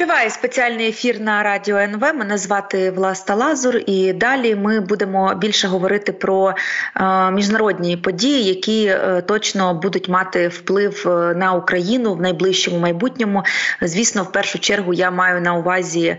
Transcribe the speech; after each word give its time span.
Триває 0.00 0.30
спеціальний 0.30 0.88
ефір 0.88 1.20
на 1.20 1.42
радіо 1.42 1.76
НВ. 1.76 2.00
Мене 2.00 2.38
звати 2.38 2.90
Власта 2.90 3.34
Лазур, 3.34 3.76
і 3.86 4.12
далі 4.12 4.54
ми 4.54 4.80
будемо 4.80 5.34
більше 5.34 5.68
говорити 5.68 6.12
про 6.12 6.54
е, 6.96 7.30
міжнародні 7.30 7.96
події, 7.96 8.44
які 8.44 8.86
е, 8.86 9.22
точно 9.26 9.74
будуть 9.74 10.08
мати 10.08 10.48
вплив 10.48 11.04
е, 11.06 11.34
на 11.34 11.52
Україну 11.52 12.14
в 12.14 12.20
найближчому 12.20 12.78
майбутньому. 12.78 13.42
Звісно, 13.82 14.22
в 14.22 14.32
першу 14.32 14.58
чергу 14.58 14.94
я 14.94 15.10
маю 15.10 15.40
на 15.40 15.54
увазі 15.54 16.16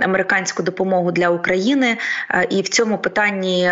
американську 0.00 0.62
допомогу 0.62 1.12
для 1.12 1.28
України, 1.28 1.96
і 2.50 2.62
в 2.62 2.68
цьому 2.68 2.98
питанні 2.98 3.70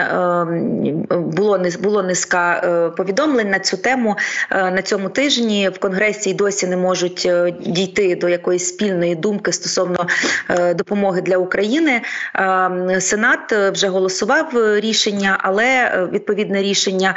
було 1.10 1.60
було 1.80 2.02
низка 2.02 2.60
повідомлень 2.96 3.50
на 3.50 3.58
цю 3.58 3.76
тему 3.76 4.16
на 4.50 4.82
цьому 4.82 5.08
тижні. 5.08 5.68
В 5.68 5.78
конгресі 5.78 6.30
й 6.30 6.34
досі 6.34 6.66
не 6.66 6.76
можуть 6.76 7.30
дійти 7.60 8.16
до 8.16 8.28
якоїсь 8.28 8.68
спільної 8.68 9.17
думки 9.20 9.52
стосовно 9.52 10.06
е, 10.50 10.74
допомоги 10.74 11.20
для 11.20 11.36
України. 11.36 12.02
Е, 12.36 13.00
Сенат 13.00 13.52
вже 13.52 13.88
голосував 13.88 14.50
рішення, 14.78 15.38
але 15.40 15.64
е, 15.64 16.08
відповідне 16.12 16.62
рішення, 16.62 17.14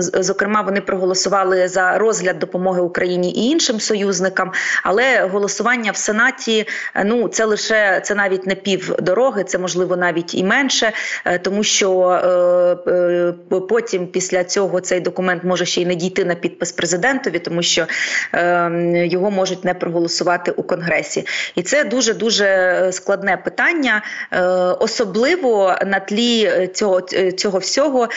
зокрема, 0.00 0.62
вони 0.62 0.80
проголосували 0.80 1.68
за 1.68 1.98
розгляд 1.98 2.38
допомоги 2.38 2.80
Україні 2.80 3.32
і 3.32 3.50
іншим 3.50 3.80
союзникам. 3.80 4.52
Але 4.82 5.22
голосування 5.22 5.92
в 5.92 5.96
Сенаті 5.96 6.66
ну 7.04 7.28
це 7.28 7.44
лише 7.44 8.00
це 8.04 8.14
навіть 8.14 8.46
не 8.46 8.54
пів 8.54 8.94
дороги, 8.98 9.44
це 9.44 9.58
можливо 9.58 9.96
навіть 9.96 10.34
і 10.34 10.44
менше, 10.44 10.92
тому 11.42 11.62
що 11.64 11.92
потім 13.68 14.06
після 14.06 14.44
цього 14.44 14.80
цей 14.80 15.00
документ 15.00 15.44
може 15.44 15.64
ще 15.66 15.80
й 15.80 15.86
не 15.86 15.94
дійти 15.94 16.24
на 16.24 16.34
підпис 16.34 16.72
президентові, 16.72 17.38
тому 17.38 17.62
що 17.62 17.86
його 18.94 19.30
можуть 19.30 19.64
не 19.64 19.74
проголосувати 19.74 20.50
у 20.50 20.62
конгресі 20.62 21.11
процесі, 21.12 21.26
і 21.54 21.62
це 21.62 21.84
дуже 21.84 22.14
дуже 22.14 22.44
е, 22.44 22.92
складне 22.92 23.36
питання, 23.36 24.02
е, 24.32 24.40
особливо 24.80 25.74
на 25.86 26.00
тлі 26.00 26.44
е, 26.44 26.66
цього 26.66 27.00
цього 27.36 27.58
всього. 27.58 28.08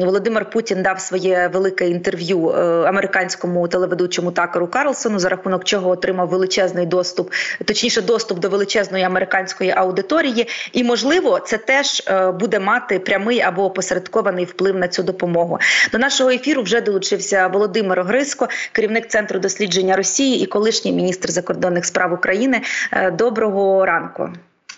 Володимир 0.00 0.50
Путін 0.50 0.82
дав 0.82 1.00
своє 1.00 1.50
велике 1.52 1.88
інтерв'ю 1.88 2.48
американському 2.86 3.68
телеведучому 3.68 4.30
Такеру 4.30 4.66
Карлсону, 4.66 5.18
за 5.18 5.28
рахунок 5.28 5.64
чого 5.64 5.90
отримав 5.90 6.28
величезний 6.28 6.86
доступ, 6.86 7.32
точніше, 7.64 8.02
доступ 8.02 8.38
до 8.38 8.48
величезної 8.48 9.04
американської 9.04 9.70
аудиторії, 9.70 10.48
і 10.72 10.84
можливо, 10.84 11.40
це 11.40 11.58
теж 11.58 12.02
буде 12.40 12.58
мати 12.60 12.98
прямий 12.98 13.40
або 13.40 13.64
опосередкований 13.64 14.44
вплив 14.44 14.76
на 14.76 14.88
цю 14.88 15.02
допомогу. 15.02 15.58
До 15.92 15.98
нашого 15.98 16.30
ефіру 16.30 16.62
вже 16.62 16.80
долучився 16.80 17.46
Володимир 17.46 18.00
Огриско, 18.00 18.48
керівник 18.72 19.08
центру 19.08 19.38
дослідження 19.38 19.96
Росії 19.96 20.42
і 20.42 20.46
колишній 20.46 20.92
міністр 20.92 21.30
закордонних 21.30 21.84
справ 21.84 21.99
України. 22.06 22.62
Е, 22.92 23.10
доброго 23.10 23.86
ранку. 23.86 24.30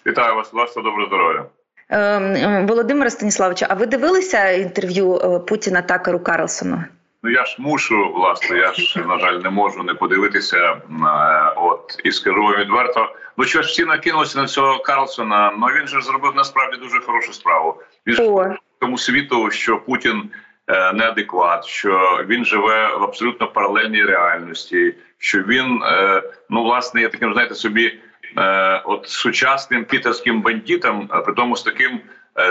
Вітаю 0.06 0.34
вас, 0.34 0.52
власне, 0.52 0.82
доброго 0.82 1.06
здоров'я. 1.06 1.44
Ем, 1.88 2.66
Володимира 2.66 3.10
Станіславовича, 3.10 3.66
а 3.70 3.74
ви 3.74 3.86
дивилися 3.86 4.50
інтерв'ю 4.50 5.16
е, 5.16 5.38
Путіна 5.38 5.82
Такеру 5.82 6.20
Карлсону? 6.20 6.84
Ну 7.22 7.30
я 7.30 7.44
ж 7.44 7.56
мушу, 7.58 8.12
власне, 8.14 8.58
я 8.58 8.72
ж 8.72 8.98
на 9.06 9.18
жаль 9.18 9.38
не 9.38 9.50
можу 9.50 9.82
не 9.82 9.94
подивитися. 9.94 10.56
Е, 10.56 10.78
от 11.56 12.00
і 12.04 12.12
скажу 12.12 12.42
вам 12.42 12.56
відверто. 12.56 13.08
Ну 13.36 13.44
що 13.44 13.62
ж 13.62 13.68
всі 13.68 13.84
накинулися 13.84 14.40
на 14.40 14.46
цього 14.46 14.78
Карлсона? 14.78 15.52
Ну 15.58 15.66
він 15.66 15.86
же 15.86 16.00
зробив 16.00 16.32
насправді 16.36 16.76
дуже 16.76 17.00
хорошу 17.00 17.32
справу. 17.32 17.82
Він 18.06 18.14
ж 18.14 18.56
тому 18.80 18.98
світу, 18.98 19.50
що 19.50 19.78
Путін 19.78 20.30
Е, 20.51 20.51
неадекват, 20.68 21.64
що 21.64 22.24
він 22.28 22.44
живе 22.44 22.96
в 22.96 23.02
абсолютно 23.02 23.46
паралельній 23.46 24.04
реальності, 24.04 24.94
що 25.18 25.42
він 25.42 25.82
е, 25.82 26.22
ну 26.50 26.62
власне 26.62 27.00
є 27.00 27.08
таким, 27.08 27.32
знаєте, 27.32 27.54
собі 27.54 27.98
е, 28.36 28.82
от 28.84 29.08
сучасним 29.08 29.84
пітерським 29.84 30.42
бандитом, 30.42 31.08
при 31.24 31.34
тому 31.34 31.56
з 31.56 31.62
таким 31.62 32.00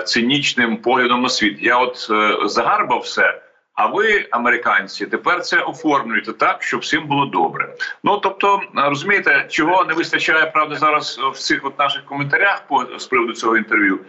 цинічним 0.05 0.77
поглядом 0.77 1.21
на 1.21 1.29
світ. 1.29 1.57
Я 1.61 1.77
от 1.77 2.11
загарбав 2.51 2.99
все. 2.99 3.41
А 3.73 3.87
ви, 3.87 4.27
американці, 4.31 5.05
тепер 5.05 5.41
це 5.41 5.59
оформлюєте 5.59 6.33
так, 6.33 6.63
щоб 6.63 6.79
всім 6.79 7.07
було 7.07 7.25
добре. 7.25 7.75
Ну 8.03 8.17
тобто, 8.17 8.61
розумієте, 8.75 9.45
чого 9.49 9.85
не 9.85 9.93
вистачає 9.93 10.45
правда 10.45 10.75
зараз 10.75 11.19
в 11.33 11.37
цих 11.37 11.65
от 11.65 11.79
наших 11.79 12.05
коментарях 12.05 12.63
по 12.67 12.99
з 12.99 13.05
приводу 13.05 13.33
цього 13.33 13.57
інтерв'ю. 13.57 13.99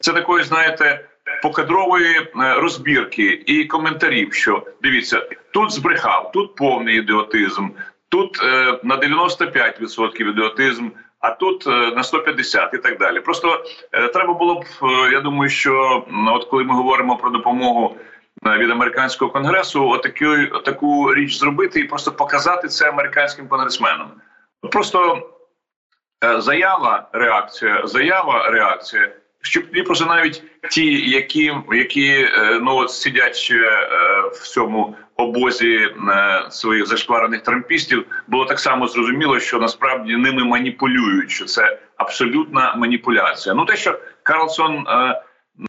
Це 0.00 0.12
такої, 0.12 0.44
знаєте, 0.44 1.08
покадрової 1.42 2.16
е, 2.16 2.54
розбірки 2.54 3.42
і 3.46 3.64
коментарів, 3.64 4.34
що 4.34 4.66
дивіться, 4.82 5.28
тут 5.52 5.72
збрехав, 5.72 6.32
тут 6.32 6.54
повний 6.54 6.98
ідіотизм, 6.98 7.68
тут 8.08 8.42
е, 8.42 8.78
на 8.82 8.96
95% 8.96 10.30
ідіотизм, 10.30 10.88
а 11.20 11.30
тут 11.30 11.66
е, 11.66 11.70
на 11.70 12.02
150% 12.02 12.74
і 12.74 12.78
так 12.78 12.98
далі. 12.98 13.20
Просто 13.20 13.64
е, 13.92 14.08
треба 14.08 14.34
було 14.34 14.54
б. 14.54 14.64
Е, 14.82 15.12
я 15.12 15.20
думаю, 15.20 15.50
що 15.50 16.04
от 16.28 16.44
коли 16.44 16.64
ми 16.64 16.74
говоримо 16.74 17.16
про 17.16 17.30
допомогу. 17.30 17.96
Е, 18.46 18.58
від 18.58 18.70
американського 18.70 19.30
конгресу 19.30 19.88
отаку, 19.88 20.58
таку 20.64 21.14
річ 21.14 21.38
зробити 21.38 21.80
і 21.80 21.84
просто 21.84 22.12
показати 22.12 22.68
це 22.68 22.88
американським 22.88 23.48
конгресменам. 23.48 24.12
Просто 24.70 25.28
заява, 26.38 27.08
реакція, 27.12 27.86
заява, 27.86 28.50
реакція 28.50 29.10
щоб 29.42 29.64
просто 29.84 30.06
навіть 30.06 30.42
ті, 30.70 31.10
які 31.10 31.52
які 31.72 32.08
е, 32.08 32.60
ну 32.62 32.88
сидять 32.88 33.48
е, 33.50 33.90
в 34.32 34.48
цьому 34.48 34.96
обозі 35.16 35.76
е, 35.76 35.90
своїх 36.50 36.86
зашкварених 36.86 37.42
трампістів, 37.42 38.04
було 38.28 38.44
так 38.44 38.60
само 38.60 38.86
зрозуміло, 38.86 39.40
що 39.40 39.58
насправді 39.58 40.16
ними 40.16 40.44
маніпулюють, 40.44 41.30
що 41.30 41.44
це 41.44 41.78
абсолютна 41.96 42.74
маніпуляція. 42.74 43.54
Ну 43.54 43.64
те, 43.64 43.76
що 43.76 43.98
Карлсон 44.22 44.86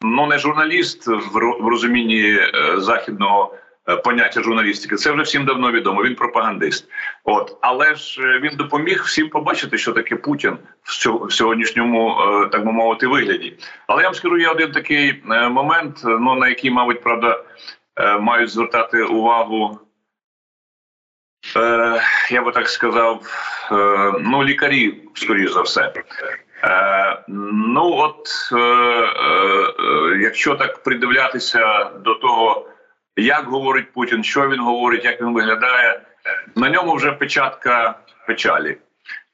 ну 0.02 0.28
не 0.28 0.38
журналіст 0.38 1.08
в 1.08 1.68
розумінні 1.68 2.38
західного. 2.78 3.56
Е, 3.90 3.96
поняття 3.96 4.42
журналістики. 4.42 4.96
Це 4.96 5.12
вже 5.12 5.22
всім 5.22 5.46
давно 5.46 5.72
відомо. 5.72 6.04
Він 6.04 6.16
пропагандист. 6.16 6.90
От 7.24 7.58
але 7.62 7.96
ж 7.96 8.22
е, 8.22 8.40
він 8.40 8.56
допоміг 8.56 9.04
всім 9.04 9.30
побачити, 9.30 9.78
що 9.78 9.92
таке 9.92 10.16
Путін 10.16 10.58
в 10.84 11.32
сьогоднішньому, 11.32 12.18
е, 12.22 12.50
так 12.50 12.66
би 12.66 12.72
мовити, 12.72 13.08
вигляді. 13.08 13.58
Але 13.88 14.02
я 14.02 14.08
вам 14.08 14.16
скажу, 14.16 14.38
є 14.38 14.50
один 14.50 14.72
такий 14.72 15.24
момент, 15.26 16.02
ну 16.04 16.36
на 16.36 16.50
який, 16.50 16.72
мабуть, 16.72 17.04
правда, 17.04 17.44
мають 18.20 18.50
звертати 18.50 19.04
увагу. 19.04 19.80
Я 22.32 22.42
би 22.42 22.52
так 22.52 22.70
сказав, 22.70 23.22
ну 24.20 24.44
лікарі, 24.44 25.02
скоріш 25.14 25.52
за 25.52 25.62
все. 25.62 25.94
Ну 27.28 27.94
от 27.94 28.30
якщо 30.22 30.56
так 30.56 30.84
придивлятися 30.84 31.84
до 31.84 32.16
того, 32.16 32.73
як 33.18 33.46
говорить 33.46 33.94
Путін, 33.94 34.24
що 34.24 34.50
він 34.50 34.60
говорить, 34.60 35.06
як 35.06 35.22
він 35.22 35.34
виглядає. 35.34 36.02
На 36.56 36.70
ньому 36.70 36.96
вже 36.96 37.12
печатка 37.12 37.96
печалі, 38.28 38.78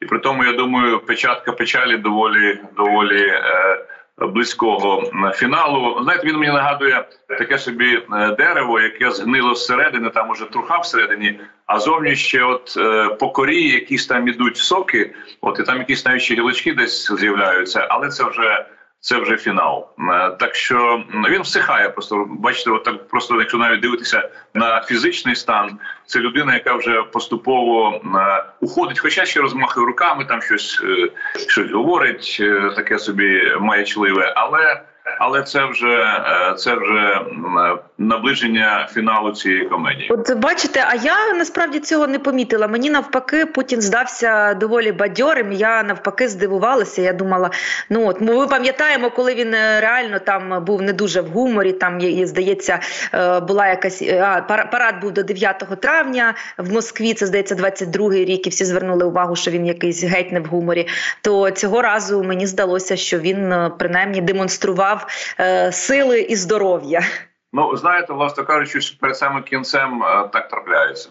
і 0.01 0.05
при 0.05 0.19
тому, 0.19 0.43
я 0.43 0.53
думаю, 0.53 0.99
печатка 0.99 1.51
печалі 1.51 1.97
доволі 1.97 2.59
доволі 2.75 3.27
е, 3.27 3.85
близького 4.27 5.11
фіналу. 5.35 6.03
Знаєте, 6.03 6.27
він 6.27 6.35
мені 6.35 6.51
нагадує 6.51 7.05
таке 7.27 7.57
собі 7.57 8.01
е, 8.13 8.35
дерево, 8.35 8.79
яке 8.79 9.11
згнило 9.11 9.55
зсередини, 9.55 10.09
там 10.09 10.29
уже 10.29 10.45
труха 10.45 10.77
всередині, 10.77 11.39
а 11.65 11.79
зовні 11.79 12.15
ще 12.15 12.43
от 12.43 12.73
е, 12.77 13.15
по 13.15 13.29
корі 13.29 13.69
якісь 13.69 14.07
там 14.07 14.27
ідуть 14.27 14.57
соки, 14.57 15.15
от 15.41 15.59
і 15.59 15.63
там 15.63 15.77
якісь 15.77 16.05
навіть 16.05 16.21
ще 16.21 16.35
гілочки 16.35 16.73
десь 16.73 17.11
з'являються, 17.11 17.87
але 17.89 18.09
це 18.09 18.23
вже 18.23 18.65
це 19.01 19.17
вже 19.19 19.37
фінал. 19.37 19.87
Е, 19.99 20.29
так 20.39 20.55
що 20.55 21.03
він 21.29 21.41
всихає. 21.41 21.89
Просто 21.89 22.25
бачите, 22.29 22.71
от 22.71 22.83
так 22.83 23.07
просто, 23.07 23.39
якщо 23.39 23.57
навіть 23.57 23.79
дивитися 23.79 24.29
на 24.53 24.81
фізичний 24.81 25.35
стан, 25.35 25.79
це 26.05 26.19
людина, 26.19 26.53
яка 26.53 26.73
вже 26.73 27.03
поступово 27.03 28.01
е, 28.15 28.43
уходить, 28.59 28.99
хоча 28.99 29.25
ще 29.25 29.41
розмахує 29.41 29.87
руками, 29.87 30.25
там 30.25 30.41
щось 30.41 30.81
е, 30.83 31.09
щось 31.47 31.71
говорить, 31.71 32.41
таке 32.75 32.99
собі 32.99 33.55
маячливе, 33.59 34.33
але 34.35 34.81
але 35.19 35.43
це 35.43 35.65
вже 35.65 36.23
це 36.57 36.75
вже 36.75 37.21
наближення 37.99 38.87
фіналу 38.93 39.31
цієї 39.31 39.65
комедії. 39.65 40.09
От 40.11 40.37
бачите, 40.37 40.85
а 40.89 40.95
я 40.95 41.33
насправді 41.33 41.79
цього 41.79 42.07
не 42.07 42.19
помітила. 42.19 42.67
Мені 42.67 42.89
навпаки, 42.89 43.45
Путін 43.45 43.81
здався 43.81 44.53
доволі 44.53 44.91
бадьорим. 44.91 45.51
Я 45.51 45.83
навпаки 45.83 46.27
здивувалася. 46.27 47.01
Я 47.01 47.13
думала, 47.13 47.49
ну 47.89 48.07
от 48.07 48.21
ми 48.21 48.47
пам'ятаємо, 48.47 49.11
коли 49.11 49.35
він 49.35 49.53
е, 49.53 49.81
реально 49.81 50.19
там 50.19 50.65
був 50.65 50.81
не 50.81 50.93
дуже 50.93 51.21
в 51.21 51.27
гуморі. 51.27 51.71
Там 51.73 52.01
здається, 52.25 52.79
е, 53.13 53.39
була 53.39 53.67
якась 53.67 54.01
а, 54.01 54.41
парад 54.71 55.01
був 55.01 55.11
до 55.11 55.23
9 55.23 55.63
травня 55.81 56.33
в 56.57 56.73
Москві. 56.73 57.13
Це 57.13 57.25
здається 57.25 57.55
22-й 57.55 58.25
рік, 58.25 58.47
і 58.47 58.49
всі 58.49 58.65
звернули 58.65 59.05
увагу, 59.05 59.35
що 59.35 59.51
він 59.51 59.65
якийсь 59.65 60.03
геть 60.03 60.31
не 60.31 60.39
в 60.39 60.45
гуморі. 60.45 60.87
То 61.21 61.51
цього 61.51 61.81
разу 61.81 62.23
мені 62.23 62.47
здалося, 62.47 62.95
що 62.95 63.19
він 63.19 63.53
принаймні 63.79 64.21
демонстрував 64.21 65.07
е, 65.39 65.71
сили 65.71 66.21
і 66.21 66.35
здоров'я. 66.35 67.01
Ну 67.53 67.75
знаєте, 67.77 68.13
власне 68.13 68.43
кажучи, 68.43 68.97
перед 68.99 69.17
самим 69.17 69.43
кінцем 69.43 70.03
е, 70.03 70.29
так 70.33 70.49
трапляється. 70.49 71.09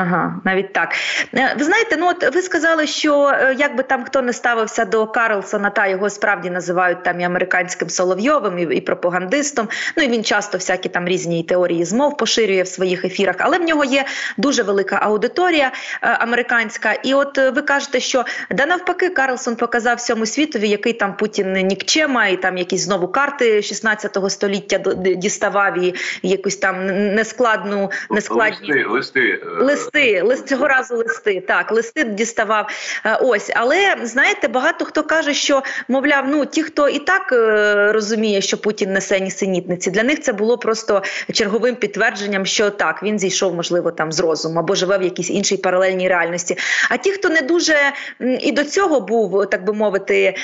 Ага, 0.00 0.40
навіть 0.44 0.72
так. 0.72 0.94
Е, 1.34 1.54
ви 1.58 1.64
знаєте, 1.64 1.96
ну 1.98 2.08
от 2.08 2.34
ви 2.34 2.42
сказали, 2.42 2.86
що 2.86 3.28
е, 3.28 3.54
як 3.58 3.76
би 3.76 3.82
там 3.82 4.04
хто 4.04 4.22
не 4.22 4.32
ставився 4.32 4.84
до 4.84 5.06
Карлсона, 5.06 5.70
та 5.70 5.86
його 5.86 6.10
справді 6.10 6.50
називають 6.50 7.02
там 7.02 7.20
і 7.20 7.24
американським 7.24 7.90
Соловйовим, 7.90 8.58
і, 8.58 8.76
і 8.76 8.80
пропагандистом. 8.80 9.68
Ну 9.96 10.02
і 10.02 10.08
він 10.08 10.24
часто 10.24 10.58
всякі 10.58 10.88
там 10.88 11.08
різні 11.08 11.42
теорії 11.42 11.84
змов 11.84 12.16
поширює 12.16 12.62
в 12.62 12.68
своїх 12.68 13.04
ефірах, 13.04 13.36
але 13.38 13.58
в 13.58 13.62
нього 13.62 13.84
є 13.84 14.04
дуже 14.36 14.62
велика 14.62 14.96
аудиторія 15.02 15.72
е, 16.02 16.08
американська. 16.08 16.92
І 16.92 17.14
от 17.14 17.38
ви 17.38 17.62
кажете, 17.62 18.00
що 18.00 18.24
да 18.50 18.66
навпаки, 18.66 19.08
Карлсон 19.08 19.56
показав 19.56 19.96
всьому 19.96 20.26
світові, 20.26 20.68
який 20.68 20.92
там 20.92 21.16
Путін 21.16 21.52
нікчема, 21.52 22.26
і 22.26 22.36
там 22.36 22.58
якісь 22.58 22.80
знову 22.80 23.08
карти 23.08 23.62
16 23.62 24.18
століття 24.28 24.78
діставав 24.96 25.78
і 25.78 25.94
якусь 26.22 26.56
там 26.56 26.86
нескладну 27.14 27.90
нескладні 28.10 28.84
листи. 28.84 29.42
листи 29.60 29.87
листи, 29.94 30.22
лист 30.22 30.48
цього 30.48 30.68
разу 30.68 30.96
листи. 30.96 31.40
Так, 31.40 31.72
листи 31.72 32.04
діставав. 32.04 32.66
Е, 33.04 33.18
ось, 33.22 33.50
але 33.54 33.96
знаєте, 34.02 34.48
багато 34.48 34.84
хто 34.84 35.02
каже, 35.02 35.34
що 35.34 35.62
мовляв, 35.88 36.24
ну 36.28 36.46
ті, 36.46 36.62
хто 36.62 36.88
і 36.88 36.98
так 36.98 37.32
е, 37.32 37.92
розуміє, 37.92 38.40
що 38.40 38.58
Путін 38.58 38.92
несе 38.92 39.20
нісенітниці, 39.20 39.90
для 39.90 40.02
них 40.02 40.20
це 40.20 40.32
було 40.32 40.58
просто 40.58 41.02
черговим 41.32 41.74
підтвердженням, 41.74 42.46
що 42.46 42.70
так 42.70 43.02
він 43.02 43.18
зійшов, 43.18 43.54
можливо, 43.54 43.90
там 43.90 44.12
з 44.12 44.20
розуму 44.20 44.60
або 44.60 44.74
живе 44.74 44.98
в 44.98 45.02
якійсь 45.02 45.30
іншій 45.30 45.56
паралельній 45.56 46.08
реальності. 46.08 46.56
А 46.90 46.96
ті, 46.96 47.12
хто 47.12 47.28
не 47.28 47.40
дуже 47.40 47.74
і 48.40 48.52
до 48.52 48.64
цього 48.64 49.00
був, 49.00 49.50
так 49.50 49.64
би 49.64 49.72
мовити, 49.72 50.36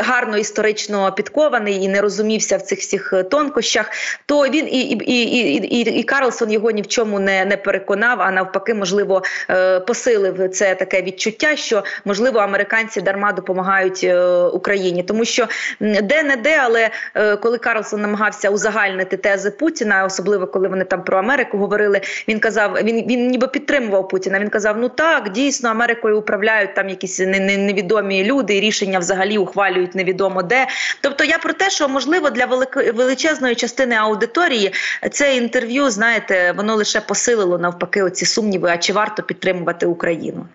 гарно 0.00 0.36
історично 0.38 1.12
підкований 1.12 1.82
і 1.82 1.88
не 1.88 2.00
розумівся 2.00 2.56
в 2.56 2.62
цих 2.62 2.78
всіх 2.78 3.12
тонкощах, 3.30 3.90
то 4.26 4.42
він 4.42 4.68
і 4.68 4.80
і, 4.80 5.14
і, 5.14 5.80
і, 5.80 5.98
і 5.98 6.02
Карлсон 6.02 6.52
його 6.52 6.70
ні 6.70 6.82
в 6.82 6.86
чому 6.86 7.20
не, 7.20 7.44
не 7.44 7.56
переконав. 7.56 8.20
а 8.20 8.30
навпаки, 8.34 8.74
можливо, 8.74 9.22
е, 9.50 9.80
посилив 9.80 10.50
це 10.50 10.74
таке 10.74 11.02
відчуття, 11.02 11.56
що 11.56 11.84
можливо 12.04 12.38
американці 12.38 13.00
дарма 13.00 13.32
допомагають 13.32 14.00
е, 14.04 14.24
Україні, 14.44 15.02
тому 15.02 15.24
що 15.24 15.48
де 15.80 16.22
не 16.22 16.36
де, 16.36 16.58
але 16.62 16.90
е, 17.14 17.36
коли 17.36 17.58
Карлсон 17.58 18.00
намагався 18.00 18.50
узагальнити 18.50 19.16
тези 19.16 19.50
Путіна, 19.50 20.04
особливо 20.04 20.46
коли 20.46 20.68
вони 20.68 20.84
там 20.84 21.04
про 21.04 21.18
Америку 21.18 21.58
говорили, 21.58 22.00
він 22.28 22.40
казав, 22.40 22.74
він 22.82 23.06
він 23.06 23.28
ніби 23.28 23.48
підтримував 23.48 24.08
Путіна. 24.08 24.40
Він 24.40 24.48
казав: 24.48 24.76
Ну 24.78 24.88
так, 24.88 25.30
дійсно, 25.30 25.70
Америкою 25.70 26.18
управляють 26.18 26.74
там 26.74 26.88
якісь 26.88 27.18
невідомі 27.18 28.24
люди, 28.24 28.56
і 28.56 28.60
рішення 28.60 28.98
взагалі 28.98 29.38
ухвалюють 29.38 29.94
невідомо 29.94 30.42
де. 30.42 30.66
Тобто, 31.00 31.24
я 31.24 31.38
про 31.38 31.52
те, 31.52 31.70
що 31.70 31.88
можливо 31.88 32.30
для 32.30 32.46
величезної 32.94 33.54
частини 33.54 33.96
аудиторії 33.96 34.72
це 35.10 35.36
інтерв'ю, 35.36 35.90
знаєте, 35.90 36.52
воно 36.56 36.74
лише 36.74 37.00
посилило 37.00 37.58
навпаки 37.58 38.02
оці 38.14 38.26
сумніви, 38.26 38.70
а 38.70 38.78
чи 38.78 38.92
варто 38.92 39.22
підтримувати 39.22 39.86
Україну? 39.86 40.46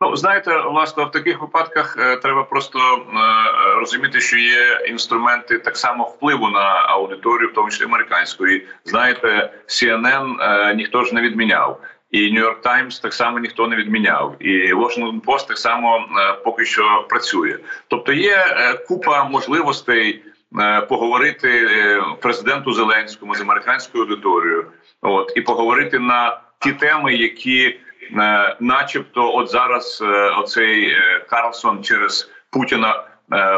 Ну, 0.00 0.16
знаєте, 0.16 0.50
власне, 0.60 1.04
в 1.04 1.10
таких 1.10 1.40
випадках 1.40 1.96
е, 2.00 2.16
треба 2.16 2.42
просто 2.42 2.78
е, 2.78 3.80
розуміти, 3.80 4.20
що 4.20 4.36
є 4.36 4.80
інструменти 4.88 5.58
так 5.58 5.76
само 5.76 6.04
впливу 6.04 6.48
на 6.48 6.84
аудиторію, 6.88 7.48
в 7.48 7.52
тому 7.52 7.70
числі 7.70 7.84
американської. 7.84 8.66
Знаєте, 8.84 9.52
CNN 9.66 10.36
е, 10.40 10.74
ніхто 10.74 11.04
ж 11.04 11.14
не 11.14 11.20
відміняв, 11.20 11.80
і 12.10 12.32
Нью-Йорк 12.32 12.60
Таймс 12.60 13.00
так 13.00 13.14
само 13.14 13.38
ніхто 13.38 13.68
не 13.68 13.76
відміняв, 13.76 14.36
і 14.40 14.74
Washington 14.74 15.20
Post 15.20 15.48
так 15.48 15.58
само 15.58 15.96
е, 15.98 16.32
поки 16.44 16.64
що 16.64 17.06
працює. 17.08 17.58
Тобто 17.88 18.12
є 18.12 18.36
е, 18.36 18.74
купа 18.74 19.24
можливостей 19.24 20.22
е, 20.60 20.80
поговорити 20.80 21.68
президенту 22.20 22.72
Зеленському 22.72 23.34
з 23.34 23.40
американською 23.40 24.04
аудиторією, 24.04 24.66
от 25.02 25.32
і 25.36 25.40
поговорити 25.40 25.98
на 25.98 26.40
ті 26.66 26.72
теми, 26.72 27.14
які, 27.14 27.80
е, 28.18 28.56
начебто, 28.60 29.34
от 29.34 29.50
зараз 29.50 30.02
е, 30.02 30.30
оцей 30.30 30.88
е, 30.88 31.24
Карлсон 31.30 31.84
через 31.84 32.30
Путіна 32.50 33.04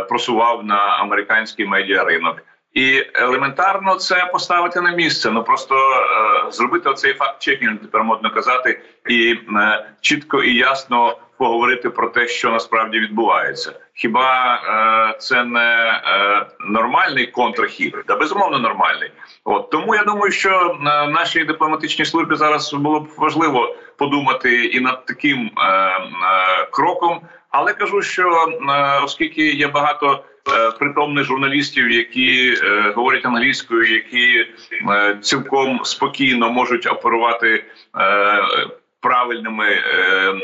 просував 0.08 0.64
на 0.64 0.76
американський 0.76 1.66
медіаринок. 1.66 2.36
І 2.74 3.06
елементарно 3.14 3.94
це 3.94 4.26
поставити 4.32 4.80
на 4.80 4.90
місце. 4.90 5.30
Ну 5.30 5.44
просто 5.44 5.74
е, 5.74 6.52
зробити 6.52 6.88
оцей 6.88 7.14
факт 7.14 7.42
чекінг, 7.42 7.78
тепер 7.80 8.04
можна 8.04 8.30
казати, 8.30 8.80
і 9.08 9.38
е, 9.56 9.86
чітко 10.00 10.42
і 10.42 10.54
ясно 10.56 11.16
поговорити 11.38 11.90
про 11.90 12.08
те, 12.08 12.28
що 12.28 12.50
насправді 12.50 12.98
відбувається. 12.98 13.72
Хіба 13.94 14.54
е, 14.54 15.18
це 15.18 15.44
не 15.44 16.02
е, 16.04 16.46
нормальний 16.60 17.26
контрхід? 17.26 17.96
Та 18.06 18.16
безумовно 18.16 18.58
нормальний. 18.58 19.10
От 19.44 19.70
тому 19.70 19.94
я 19.94 20.04
думаю, 20.04 20.32
що 20.32 20.76
на 20.80 21.06
нашій 21.06 21.44
дипломатичній 21.44 22.04
службі 22.04 22.34
зараз 22.34 22.74
було 22.74 23.00
б 23.00 23.08
важливо 23.16 23.76
подумати 23.96 24.64
і 24.64 24.80
над 24.80 25.04
таким 25.04 25.50
е, 25.58 25.62
е, 25.62 26.00
кроком. 26.70 27.20
Але 27.50 27.72
кажу, 27.72 28.02
що 28.02 28.28
е, 28.68 29.00
оскільки 29.04 29.50
є 29.50 29.68
багато 29.68 30.24
е, 30.52 30.70
притомних 30.70 31.24
журналістів, 31.24 31.90
які 31.90 32.58
е, 32.62 32.92
говорять 32.96 33.26
англійською, 33.26 33.94
які 33.94 34.46
е, 34.90 35.18
цілком 35.22 35.80
спокійно 35.84 36.50
можуть 36.50 36.86
оперувати. 36.86 37.64
Е, 37.98 38.42
правильними 39.00 39.66
е, 39.66 39.80
е, 39.80 40.36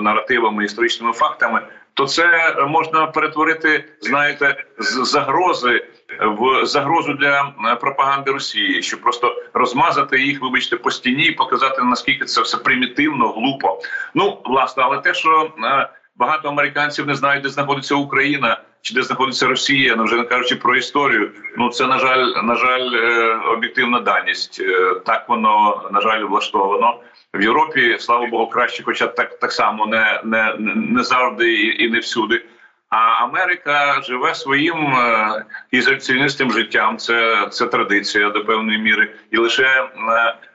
наративами, 0.00 0.64
історичними 0.64 1.12
фактами, 1.12 1.62
то 1.94 2.06
це 2.06 2.56
можна 2.68 3.06
перетворити, 3.06 3.84
знаєте, 4.00 4.64
з 4.78 5.04
загрози 5.04 5.84
в 6.20 6.66
загрозу 6.66 7.12
для 7.12 7.52
е, 7.66 7.76
пропаганди 7.76 8.30
Росії, 8.30 8.82
щоб 8.82 9.00
просто 9.00 9.42
розмазати 9.54 10.20
їх, 10.20 10.42
вибачте, 10.42 10.76
по 10.76 10.90
стіні 10.90 11.24
і 11.24 11.32
показати 11.32 11.82
наскільки 11.82 12.24
це 12.24 12.42
все 12.42 12.56
примітивно, 12.56 13.28
глупо. 13.28 13.80
Ну 14.14 14.38
власне, 14.44 14.82
але 14.82 14.98
те, 14.98 15.14
що 15.14 15.52
е, 15.64 15.88
багато 16.16 16.48
американців 16.48 17.06
не 17.06 17.14
знають, 17.14 17.42
де 17.42 17.48
знаходиться 17.48 17.94
Україна. 17.94 18.60
Чи 18.84 18.94
де 18.94 19.02
знаходиться 19.02 19.46
Росія, 19.46 19.96
ну 19.96 20.04
вже 20.04 20.16
не 20.16 20.24
кажучи 20.24 20.56
про 20.56 20.76
історію. 20.76 21.30
Ну 21.56 21.70
це 21.70 21.86
на 21.86 21.98
жаль, 21.98 22.26
на 22.42 22.56
жаль, 22.56 22.90
е, 22.94 23.34
об'єктивна 23.56 24.00
даність. 24.00 24.62
Так 25.06 25.28
воно 25.28 25.82
на 25.92 26.00
жаль 26.00 26.24
влаштовано 26.24 27.00
в 27.34 27.42
Європі, 27.42 27.96
слава 28.00 28.26
Богу, 28.26 28.46
краще, 28.46 28.82
хоча 28.82 29.06
так 29.06 29.38
так 29.38 29.52
само 29.52 29.86
не 29.86 30.20
не, 30.24 30.54
не 30.74 31.02
завжди 31.02 31.52
і 31.54 31.90
не 31.90 31.98
всюди. 31.98 32.44
А 32.88 33.24
Америка 33.24 34.02
живе 34.02 34.34
своїм 34.34 34.94
е, 34.94 35.44
ізоляціоністським 35.70 36.52
життям. 36.52 36.98
Це 36.98 37.48
це 37.50 37.66
традиція 37.66 38.30
до 38.30 38.44
певної 38.44 38.78
міри, 38.78 39.14
і 39.30 39.36
лише 39.36 39.64
е, 39.64 39.88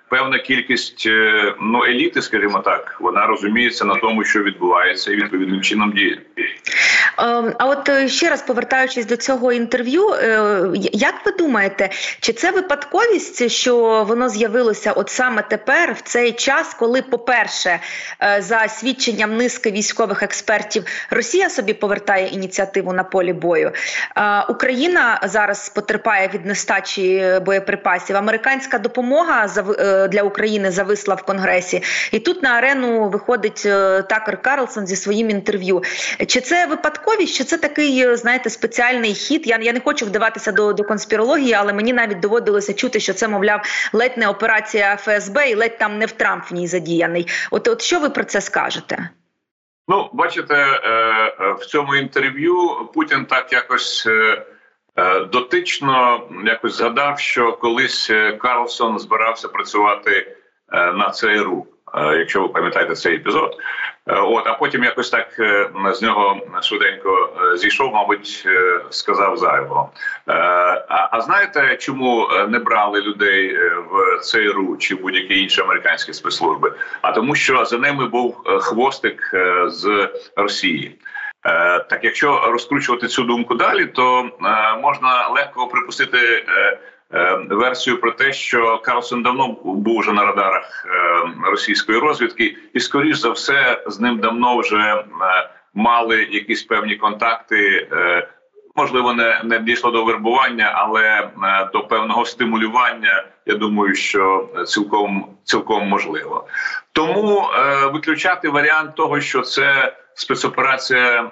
певна 0.10 0.40
кількість 0.40 1.04
е, 1.06 1.54
ну 1.62 1.84
еліти, 1.84 2.22
скажімо 2.22 2.60
так, 2.60 2.98
вона 3.00 3.28
розуміється 3.28 3.86
на 3.86 3.96
тому, 3.96 4.24
що 4.24 4.44
відбувається, 4.44 5.12
і 5.12 5.16
відповідним 5.16 5.62
чином 5.62 5.92
діє. 5.92 6.22
Ем, 7.18 7.54
а 7.60 7.66
от 7.66 7.90
е, 7.90 8.08
ще 8.08 8.30
раз 8.30 8.42
повертаючись 8.42 9.06
до 9.06 9.18
цього 9.18 9.54
інтерв'ю, 9.54 10.10
е, 10.10 10.60
як 10.94 11.16
ви 11.26 11.32
думаєте, 11.32 11.90
чи 12.20 12.34
це 12.34 12.52
випадковість, 12.52 13.52
що 13.52 14.06
воно 14.08 14.30
з'явилося 14.30 14.92
от 14.92 15.10
саме 15.10 15.42
тепер, 15.42 15.94
в 15.94 16.02
цей 16.02 16.32
час, 16.32 16.74
коли, 16.74 17.02
по-перше, 17.02 17.80
за 18.40 18.68
свідченням 18.68 19.38
низки 19.38 19.72
військових 19.72 20.24
експертів, 20.24 20.84
Росія 21.10 21.50
собі 21.50 21.74
повертає 21.74 22.28
ініціативу 22.28 22.94
на 22.94 23.04
полі 23.04 23.34
бою? 23.34 23.72
Україна 24.50 25.20
зараз 25.24 25.70
потерпає 25.70 26.30
від 26.34 26.46
нестачі 26.46 27.40
боєприпасів. 27.46 28.16
Американська 28.16 28.80
допомога 28.80 29.48
для 30.08 30.22
України 30.22 30.72
зависла 30.72 31.16
в 31.16 31.24
Конгресі, 31.24 31.84
і 32.12 32.20
тут 32.20 32.44
на 32.44 32.50
арену 32.50 33.10
виходить 33.10 33.64
е, 33.66 34.02
Такер 34.02 34.42
Карлсон 34.42 34.88
зі 34.88 34.96
своїм 34.96 35.30
інтерв'ю. 35.30 35.84
Чи 36.28 36.42
це 36.42 36.66
випадковість, 36.66 37.36
чи 37.36 37.44
це 37.44 37.58
такий, 37.58 38.08
е, 38.08 38.18
знаєте, 38.18 38.50
спеціальний 38.50 39.14
хід? 39.14 39.48
Я 39.48 39.58
я 39.62 39.74
не 39.74 39.80
хочу 39.80 40.06
вдаватися 40.06 40.52
до 40.52 40.74
до 40.74 40.84
конспірології, 40.84 41.54
але 41.54 41.74
мені 41.74 41.94
навіть 41.94 42.20
доводилося 42.20 42.74
чути, 42.74 43.00
що 43.00 43.14
це, 43.14 43.28
мовляв, 43.28 43.62
ледь 43.94 44.18
не 44.18 44.28
операція 44.28 44.98
ФСБ 44.98 45.50
і 45.50 45.56
ледь 45.56 45.78
там 45.78 45.98
не 45.98 46.06
в 46.06 46.12
Трамп 46.12 46.52
в 46.52 46.54
ній 46.54 46.68
задіяний. 46.68 47.28
От, 47.52 47.68
от 47.68 47.82
що 47.82 48.00
ви 48.00 48.10
про 48.10 48.24
це 48.24 48.42
скажете? 48.42 49.10
Ну, 49.88 50.10
бачите, 50.14 50.56
е, 50.56 51.54
в 51.60 51.66
цьому 51.66 51.96
інтерв'ю 51.96 52.56
Путін 52.94 53.26
так 53.26 53.54
якось. 53.54 54.08
Е, 54.98 55.20
дотично 55.20 56.22
якось 56.46 56.78
згадав, 56.78 57.20
що 57.20 57.54
колись 57.54 58.10
е, 58.10 58.32
Карлсон 58.32 59.00
збирався 59.00 59.48
працювати 59.48 60.36
е, 60.74 60.94
на 60.94 61.10
ЦРУ, 61.10 61.68
якщо 61.96 62.42
ви 62.42 62.48
пам'ятаєте 62.48 62.96
цей 62.96 63.16
епізод. 63.16 63.58
От 64.06 64.48
а 64.48 64.54
потім 64.54 64.84
якось 64.84 65.10
так 65.10 65.28
з 65.94 66.02
нього 66.02 66.40
швиденько 66.62 67.30
зійшов, 67.56 67.94
мабуть, 67.94 68.48
сказав 68.90 69.38
зайвого. 69.38 69.90
А, 70.26 71.10
а 71.12 71.22
знаєте, 71.22 71.78
чому 71.80 72.30
не 72.48 72.60
брали 72.60 73.02
людей 73.02 73.58
в 73.92 74.20
ЦРУ 74.20 74.78
чи 74.78 74.96
будь-які 74.96 75.42
інші 75.42 75.62
американські 75.62 76.14
спецслужби? 76.14 76.74
А 77.02 77.12
тому, 77.12 77.36
що 77.36 77.66
за 77.66 77.78
ними 77.78 78.06
був 78.08 78.42
хвостик 78.46 79.36
з 79.68 80.10
Росії. 80.36 80.96
Е, 81.46 81.80
так, 81.80 82.04
якщо 82.04 82.52
розкручувати 82.52 83.08
цю 83.08 83.24
думку 83.24 83.56
далі, 83.56 83.86
то 83.86 84.20
е, 84.22 84.78
можна 84.82 85.28
легко 85.28 85.68
припустити 85.68 86.18
е, 86.18 86.80
версію 87.50 88.02
про 88.02 88.12
те, 88.12 88.34
що 88.34 88.78
Карлсон 88.78 89.24
давно 89.24 89.48
був 89.64 90.00
вже 90.00 90.14
на 90.14 90.26
радарах 90.26 90.86
російської 91.44 92.00
розвідки, 92.00 92.58
і 92.74 92.80
скоріш 92.80 93.18
за 93.18 93.30
все 93.30 93.84
з 93.88 94.00
ним 94.00 94.20
давно 94.20 94.58
вже 94.58 95.04
мали 95.74 96.24
якісь 96.24 96.64
певні 96.64 96.96
контакти. 96.96 97.88
Можливо, 98.76 99.14
не 99.14 99.42
не 99.44 99.60
дійшло 99.60 99.92
до 99.92 100.06
вербування, 100.06 100.72
але 100.76 101.30
до 101.74 101.80
певного 101.80 102.26
стимулювання. 102.26 103.26
Я 103.46 103.56
думаю, 103.56 103.96
що 103.96 104.50
цілком 104.68 105.38
цілком 105.44 105.88
можливо. 105.88 106.48
Тому 106.92 107.42
е, 107.42 107.86
виключати 107.86 108.50
варіант 108.50 108.96
того, 108.96 109.22
що 109.22 109.42
це 109.42 109.94
спецоперація 110.18 111.22
е, 111.22 111.30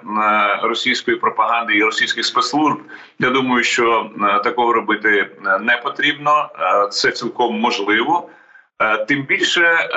російської 0.62 1.16
пропаганди 1.16 1.74
і 1.74 1.82
російських 1.82 2.24
спецслужб. 2.24 2.78
Я 3.18 3.30
думаю, 3.30 3.64
що 3.64 4.10
е, 4.20 4.40
такого 4.44 4.72
робити 4.72 5.30
не 5.60 5.76
потрібно. 5.76 6.48
Це 6.90 7.10
цілком 7.10 7.60
можливо. 7.60 8.28
Тим 9.08 9.22
більше, 9.22 9.88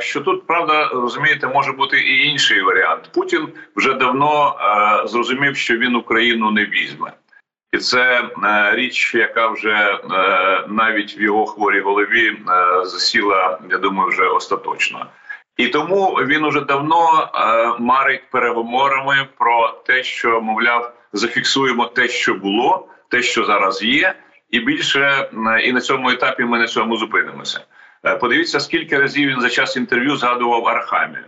що 0.00 0.20
тут 0.20 0.46
правда 0.46 0.88
розумієте, 0.88 1.46
може 1.46 1.72
бути 1.72 1.98
і 1.98 2.28
інший 2.28 2.62
варіант. 2.62 3.10
Путін 3.14 3.48
вже 3.76 3.94
давно 3.94 4.56
зрозумів, 5.06 5.56
що 5.56 5.76
він 5.76 5.94
Україну 5.94 6.50
не 6.50 6.64
візьме, 6.64 7.12
і 7.72 7.78
це 7.78 8.28
річ, 8.72 9.14
яка 9.14 9.48
вже 9.48 9.98
навіть 10.68 11.18
в 11.18 11.20
його 11.20 11.46
хворій 11.46 11.80
голові 11.80 12.36
засіла. 12.82 13.58
Я 13.70 13.78
думаю, 13.78 14.08
вже 14.08 14.24
остаточно. 14.24 15.06
І 15.56 15.68
тому 15.68 16.06
він 16.06 16.44
уже 16.44 16.60
давно 16.60 17.30
е, 17.34 17.82
марить 17.82 18.30
переговорами 18.30 19.28
про 19.38 19.68
те, 19.86 20.02
що 20.02 20.40
мовляв, 20.40 20.92
зафіксуємо 21.12 21.86
те, 21.86 22.08
що 22.08 22.34
було, 22.34 22.88
те, 23.08 23.22
що 23.22 23.44
зараз 23.44 23.82
є, 23.82 24.14
і 24.50 24.60
більше 24.60 25.00
е, 25.00 25.60
і 25.60 25.72
на 25.72 25.80
цьому 25.80 26.10
етапі 26.10 26.44
ми 26.44 26.58
на 26.58 26.66
цьому 26.66 26.96
зупинимося. 26.96 27.60
Е, 28.04 28.16
подивіться, 28.16 28.60
скільки 28.60 28.98
разів 28.98 29.28
він 29.28 29.40
за 29.40 29.48
час 29.48 29.76
інтерв'ю 29.76 30.16
згадував 30.16 30.68
Архамію. 30.68 31.24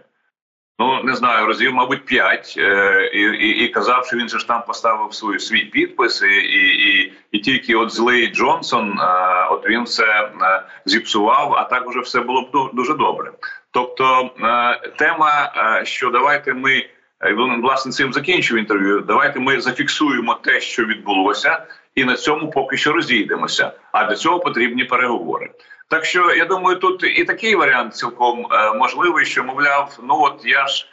Ну 0.81 1.03
не 1.03 1.15
знаю, 1.15 1.47
разів, 1.47 1.75
мабуть, 1.75 2.05
п'ять, 2.05 2.55
е, 2.59 3.11
і 3.15 3.21
і, 3.21 3.65
і 3.65 3.69
казав, 3.69 4.07
що 4.07 4.17
він 4.17 4.29
же 4.29 4.39
ж 4.39 4.49
там 4.49 4.63
поставив 4.67 5.15
свій 5.15 5.39
свій 5.39 5.65
підпис, 5.65 6.23
і 6.23 6.37
і, 6.37 6.89
і, 6.89 7.13
і 7.33 7.39
тільки 7.39 7.75
от 7.75 7.93
злий 7.93 8.27
Джонсон, 8.27 9.01
е, 9.01 9.05
от 9.51 9.69
він 9.69 9.83
все 9.83 10.05
е, 10.05 10.63
зіпсував, 10.85 11.55
а 11.55 11.65
так 11.65 11.89
уже 11.89 12.01
все 12.01 12.21
було 12.21 12.43
б 12.43 12.75
дуже 12.75 12.95
добре. 12.95 13.33
Тобто 13.71 14.31
е, 14.41 14.91
тема, 14.97 15.53
е, 15.57 15.85
що 15.85 16.11
давайте 16.11 16.55
ми 16.55 16.87
е, 17.21 17.33
власне 17.63 17.93
цим 17.93 18.13
закінчив 18.13 18.59
інтерв'ю. 18.59 19.01
Давайте 19.01 19.41
ми 19.41 19.61
зафіксуємо 19.61 20.35
те, 20.35 20.61
що 20.61 20.85
відбулося, 20.85 21.67
і 21.95 22.05
на 22.05 22.17
цьому 22.17 22.51
поки 22.51 22.77
що 22.77 22.93
розійдемося. 22.93 23.73
А 23.93 24.05
для 24.05 24.17
цього 24.17 24.41
потрібні 24.41 24.85
переговори. 24.85 25.51
Так 25.89 26.05
що 26.05 26.35
я 26.35 26.45
думаю, 26.45 26.77
тут 26.77 27.05
і 27.05 27.25
такий 27.25 27.55
варіант 27.55 27.97
цілком 27.97 28.47
можливий, 28.77 29.25
що 29.25 29.45
мовляв, 29.45 29.99
ну 30.03 30.21
от 30.21 30.43
я 30.45 30.67
ж. 30.67 30.87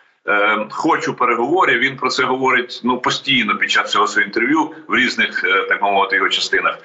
Хочу 0.70 1.14
переговорів. 1.14 1.80
Він 1.80 1.98
про 1.98 2.10
це 2.10 2.24
говорить 2.24 2.82
ну 2.84 2.98
постійно 2.98 3.58
під 3.58 3.72
час 3.72 3.92
цього 3.92 4.08
свого 4.08 4.26
інтерв'ю 4.26 4.76
в 4.88 4.96
різних 4.96 5.44
так 5.70 5.82
мовити 5.82 6.16
його 6.16 6.30
частинах, 6.30 6.80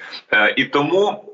і 0.55 0.65
тому 0.65 1.31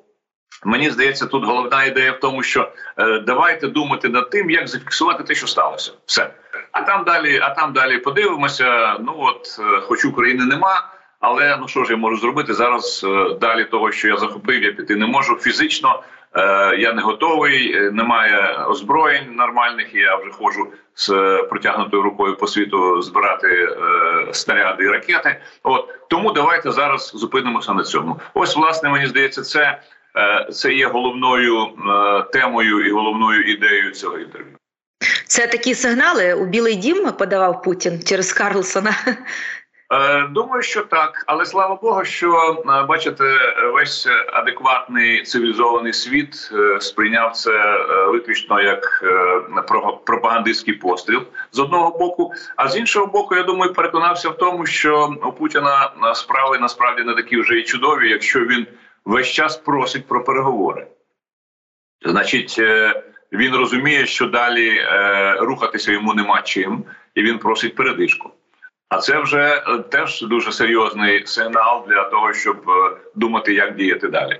Мені 0.63 0.89
здається, 0.89 1.25
тут 1.25 1.45
головна 1.45 1.83
ідея 1.83 2.11
в 2.11 2.19
тому, 2.19 2.43
що 2.43 2.71
е, 2.97 3.19
давайте 3.19 3.67
думати 3.67 4.09
над 4.09 4.29
тим, 4.29 4.49
як 4.49 4.67
зафіксувати 4.67 5.23
те, 5.23 5.35
що 5.35 5.47
сталося, 5.47 5.91
все. 6.05 6.33
А 6.71 6.81
там 6.81 7.03
далі, 7.03 7.39
а 7.41 7.49
там 7.49 7.73
далі 7.73 7.97
подивимося. 7.97 8.97
Ну 8.99 9.15
от, 9.17 9.59
е, 9.59 9.81
хоч 9.81 10.05
України 10.05 10.45
нема, 10.45 10.89
але 11.19 11.57
ну 11.61 11.67
що 11.67 11.83
ж 11.83 11.91
я 11.91 11.97
можу 11.97 12.17
зробити 12.17 12.53
зараз? 12.53 13.05
Е, 13.07 13.37
далі 13.41 13.65
того, 13.65 13.91
що 13.91 14.07
я 14.07 14.17
захопив, 14.17 14.63
я 14.63 14.71
піти 14.71 14.95
не 14.95 15.05
можу. 15.05 15.35
Фізично 15.35 16.03
е, 16.03 16.16
я 16.77 16.93
не 16.93 17.01
готовий, 17.01 17.73
е, 17.73 17.91
немає 17.91 18.65
озброєнь 18.69 19.35
нормальних. 19.35 19.95
і 19.95 19.99
Я 19.99 20.15
вже 20.15 20.31
ходжу 20.31 20.67
з 20.95 21.07
протягнутою 21.49 22.03
рукою 22.03 22.35
по 22.35 22.47
світу 22.47 23.01
збирати 23.01 23.47
е, 23.47 24.33
снаряди 24.33 24.83
і 24.83 24.87
ракети. 24.87 25.41
От 25.63 26.09
тому 26.09 26.31
давайте 26.31 26.71
зараз 26.71 27.11
зупинимося 27.15 27.73
на 27.73 27.83
цьому. 27.83 28.19
Ось, 28.33 28.55
власне, 28.55 28.89
мені 28.89 29.07
здається, 29.07 29.41
це. 29.41 29.79
Е, 30.17 30.47
це 30.51 30.73
є 30.73 30.87
головною 30.87 31.63
е, 31.63 32.23
темою 32.33 32.87
і 32.87 32.91
головною 32.91 33.41
ідеєю 33.41 33.91
цього 33.91 34.17
інтерв'ю. 34.17 34.53
Це 35.25 35.47
такі 35.47 35.75
сигнали 35.75 36.33
у 36.33 36.45
Білий 36.45 36.75
Дім 36.75 37.11
подавав 37.11 37.61
Путін 37.61 38.01
через 38.05 38.33
Карлсона. 38.33 38.95
Е, 39.93 40.27
думаю, 40.27 40.61
що 40.61 40.81
так, 40.81 41.23
але 41.27 41.45
слава 41.45 41.75
Богу, 41.75 42.05
що 42.05 42.63
бачите, 42.87 43.23
весь 43.73 44.07
адекватний 44.33 45.23
цивілізований 45.23 45.93
світ 45.93 46.51
сприйняв 46.79 47.31
це 47.31 47.77
виключно 48.07 48.61
як 48.61 49.03
пропагандистський 50.05 50.73
постріл 50.73 51.21
з 51.51 51.59
одного 51.59 51.97
боку. 51.97 52.33
А 52.55 52.67
з 52.67 52.77
іншого 52.77 53.05
боку, 53.05 53.35
я 53.35 53.43
думаю, 53.43 53.73
переконався 53.73 54.29
в 54.29 54.37
тому, 54.37 54.65
що 54.65 55.15
у 55.25 55.31
Путіна 55.31 55.91
справи 56.15 56.57
насправді 56.57 57.03
не 57.03 57.13
такі 57.13 57.37
вже 57.37 57.59
і 57.59 57.63
чудові, 57.63 58.09
якщо 58.09 58.39
він 58.39 58.67
весь 59.05 59.27
час 59.27 59.57
просить 59.57 60.07
про 60.07 60.23
переговори. 60.23 60.87
Значить, 62.05 62.55
е, 62.59 63.03
він 63.31 63.55
розуміє, 63.55 64.05
що 64.05 64.25
далі 64.25 64.69
е, 64.69 65.35
рухатися 65.39 65.91
йому 65.91 66.13
нема 66.13 66.41
чим, 66.41 66.83
і 67.15 67.21
він 67.23 67.39
просить 67.39 67.75
передишку. 67.75 68.31
А 68.89 68.97
це 68.97 69.19
вже 69.19 69.63
е, 69.67 69.77
теж 69.77 70.21
дуже 70.21 70.51
серйозний 70.51 71.27
сигнал 71.27 71.85
для 71.87 72.03
того, 72.03 72.33
щоб 72.33 72.65
думати, 73.15 73.53
як 73.53 73.75
діяти 73.75 74.07
далі. 74.07 74.39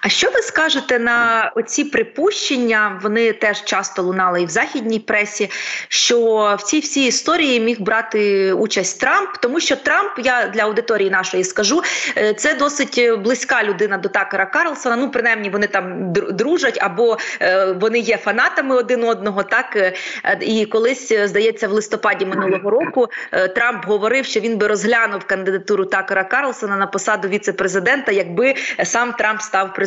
А 0.00 0.08
що 0.08 0.30
ви 0.30 0.42
скажете 0.42 0.98
на 0.98 1.50
оці 1.56 1.84
припущення? 1.84 3.00
Вони 3.02 3.32
теж 3.32 3.64
часто 3.64 4.02
лунали 4.02 4.42
і 4.42 4.46
в 4.46 4.48
західній 4.48 4.98
пресі, 4.98 5.50
що 5.88 6.56
в 6.58 6.62
цій 6.62 6.80
всій 6.80 7.06
історії 7.06 7.60
міг 7.60 7.80
брати 7.80 8.52
участь 8.52 9.00
Трамп, 9.00 9.30
тому 9.42 9.60
що 9.60 9.76
Трамп, 9.76 10.10
я 10.18 10.48
для 10.54 10.62
аудиторії 10.62 11.10
нашої 11.10 11.44
скажу, 11.44 11.82
е, 12.16 12.34
це 12.34 12.54
досить 12.54 13.10
близька 13.18 13.64
людина 13.64 13.98
до 13.98 14.08
Такера 14.08 14.46
Карлсона. 14.46 14.96
Ну, 14.96 15.10
принаймні, 15.10 15.50
вони 15.50 15.66
там 15.66 16.12
дружать 16.12 16.78
або 16.80 17.18
е, 17.40 17.64
вони 17.64 17.98
є 17.98 18.16
фанатами 18.16 18.76
один 18.76 19.04
одного. 19.04 19.42
Так 19.42 19.76
е, 19.76 19.92
і 20.40 20.66
колись 20.66 21.12
здається, 21.12 21.68
в 21.68 21.72
листопаді 21.72 22.26
минулого 22.26 22.70
року 22.70 23.08
Трамп 23.54 23.84
говорив, 23.86 24.24
що 24.24 24.40
він 24.40 24.58
би 24.58 24.66
розглянув 24.66 25.24
кандидатуру 25.24 25.84
Такера 25.84 26.24
Карлсона 26.24 26.76
на 26.76 26.86
посаду 26.86 27.28
віце-президента, 27.28 28.12
якби 28.12 28.54
сам 28.84 29.12
Трамп 29.12 29.40
став 29.40 29.74
президентом. 29.74 29.79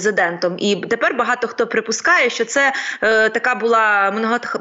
І 0.58 0.76
тепер 0.76 1.16
багато 1.16 1.48
хто 1.48 1.68
припускає, 1.68 2.30
що 2.30 2.46
це 2.46 2.74
е, 3.02 3.30
така 3.30 3.56
була 3.56 4.12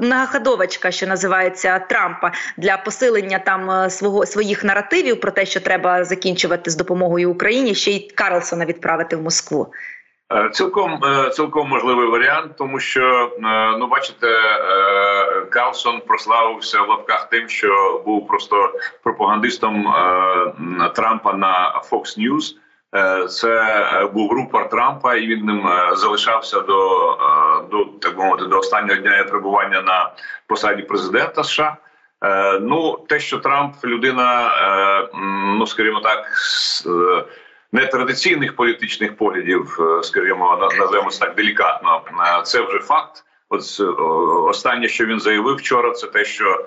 многоходовочка, 0.00 0.90
що 0.90 1.06
називається 1.06 1.78
Трампа 1.78 2.32
для 2.56 2.76
посилення 2.76 3.38
там 3.38 3.70
е, 3.70 3.90
свого 3.90 4.26
своїх 4.26 4.64
наративів 4.64 5.20
про 5.20 5.30
те, 5.30 5.46
що 5.46 5.60
треба 5.60 6.04
закінчувати 6.04 6.70
з 6.70 6.76
допомогою 6.76 7.30
Україні, 7.30 7.74
ще 7.74 7.90
й 7.90 8.10
Карлсона 8.14 8.64
відправити 8.64 9.16
в 9.16 9.22
Москву. 9.22 9.72
Е, 10.32 10.50
цілком 10.52 11.04
е, 11.04 11.30
цілком 11.30 11.68
можливий 11.68 12.06
варіант, 12.06 12.52
тому 12.58 12.80
що 12.80 13.32
ну 13.78 13.86
бачите, 13.86 14.26
Карлсон 15.50 16.00
прославився 16.06 16.82
в 16.82 16.88
лапках 16.88 17.28
тим, 17.30 17.48
що 17.48 18.02
був 18.06 18.26
просто 18.26 18.72
пропагандистом 19.02 19.94
Трампа 20.94 21.32
на 21.32 21.82
Fox 21.90 22.18
News. 22.18 22.61
Е, 22.94 23.26
це 23.28 23.48
е, 23.48 24.06
був 24.06 24.32
рупор 24.32 24.68
Трампа, 24.68 25.14
і 25.14 25.26
він 25.26 25.44
ним 25.44 25.66
е, 25.66 25.96
залишався 25.96 26.60
до 26.60 27.18
до 27.70 27.84
так 27.84 28.18
мовити 28.18 28.44
до 28.44 28.58
останнього 28.58 29.00
дня 29.00 29.24
перебування 29.24 29.82
на 29.82 30.12
посаді 30.46 30.82
президента 30.82 31.44
США. 31.44 31.76
Ну, 32.60 33.04
те, 33.08 33.20
що 33.20 33.38
Трамп 33.38 33.84
людина, 33.84 34.50
ну 35.58 35.66
скажімо 35.66 36.00
так, 36.00 36.26
нетрадиційних 37.72 38.56
політичних 38.56 39.16
поглядів, 39.16 39.78
скажімо, 40.02 40.70
називаємо 40.78 41.10
це 41.10 41.26
так 41.26 41.34
делікатно, 41.34 42.02
це 42.44 42.60
вже 42.60 42.78
факт. 42.78 43.24
От 43.48 43.80
останнє, 44.48 44.88
що 44.88 45.06
він 45.06 45.20
заявив 45.20 45.56
вчора, 45.56 45.90
це 45.90 46.06
те, 46.06 46.24
що 46.24 46.66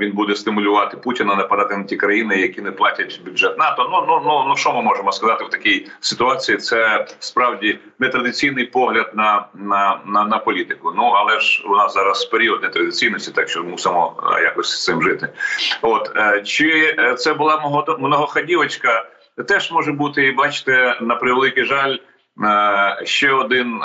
він 0.00 0.12
буде 0.12 0.34
стимулювати 0.34 0.96
Путіна 0.96 1.34
нападати 1.34 1.76
на 1.76 1.84
ті 1.84 1.96
країни, 1.96 2.36
які 2.36 2.60
не 2.60 2.72
платять 2.72 3.20
бюджет 3.24 3.58
НАТО. 3.58 3.88
Ну 3.92 4.04
ну 4.08 4.22
ну 4.24 4.44
ну 4.48 4.56
що 4.56 4.72
ми 4.72 4.82
можемо 4.82 5.12
сказати 5.12 5.44
в 5.44 5.50
такій 5.50 5.86
ситуації? 6.00 6.58
Це 6.58 7.06
справді 7.18 7.78
нетрадиційний 7.98 8.66
погляд 8.66 9.10
на 9.14 9.46
на, 9.54 10.00
на, 10.06 10.24
на 10.24 10.38
політику. 10.38 10.92
Ну 10.96 11.02
але 11.02 11.40
ж 11.40 11.64
у 11.66 11.76
нас 11.76 11.94
зараз 11.94 12.24
період 12.24 12.62
нетрадиційності, 12.62 13.32
так 13.32 13.48
що 13.48 13.64
мусимо 13.64 14.22
якось 14.42 14.68
з 14.68 14.84
цим 14.84 15.02
жити. 15.02 15.28
От 15.82 16.12
е, 16.16 16.42
чи 16.42 16.96
е, 16.98 17.14
це 17.14 17.34
була 17.34 17.86
многоходівочка? 17.98 19.06
Теж 19.48 19.72
може 19.72 19.92
бути, 19.92 20.26
і 20.26 20.32
бачите, 20.32 20.98
на 21.00 21.14
превеликий 21.14 21.64
жаль, 21.64 21.96
е, 22.44 23.06
ще 23.06 23.32
один. 23.32 23.80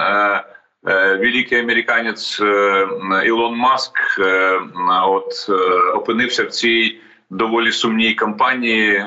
Е, 0.87 1.15
великий 1.15 1.59
американець 1.59 2.41
е, 2.41 2.87
Ілон 3.25 3.55
Маск 3.55 4.19
е, 4.19 4.59
от 5.07 5.49
опинився 5.95 6.43
в 6.43 6.49
цій 6.49 6.99
доволі 7.29 7.71
сумній 7.71 8.13
кампанії, 8.13 9.05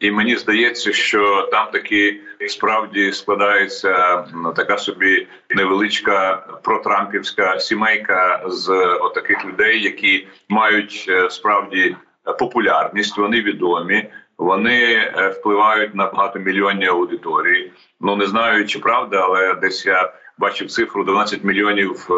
і 0.00 0.10
мені 0.10 0.36
здається, 0.36 0.92
що 0.92 1.48
там 1.52 1.66
таки 1.72 2.20
справді 2.48 3.12
складається 3.12 4.24
така 4.56 4.78
собі 4.78 5.26
невеличка 5.50 6.46
протрампівська 6.62 7.60
сімейка 7.60 8.42
з 8.46 8.70
отаких 9.00 9.44
людей, 9.44 9.82
які 9.82 10.26
мають 10.48 11.10
справді 11.30 11.96
популярність. 12.38 13.18
Вони 13.18 13.42
відомі. 13.42 14.10
Вони 14.38 15.12
впливають 15.38 15.94
на 15.94 16.06
багатомільйонні 16.06 16.86
аудиторії. 16.86 17.72
Ну 18.00 18.16
не 18.16 18.26
знаю, 18.26 18.66
чи 18.66 18.78
правда, 18.78 19.20
але 19.20 19.54
десь 19.54 19.86
я 19.86 20.12
бачив 20.42 20.70
цифру 20.70 21.04
12 21.04 21.44
мільйонів 21.44 22.08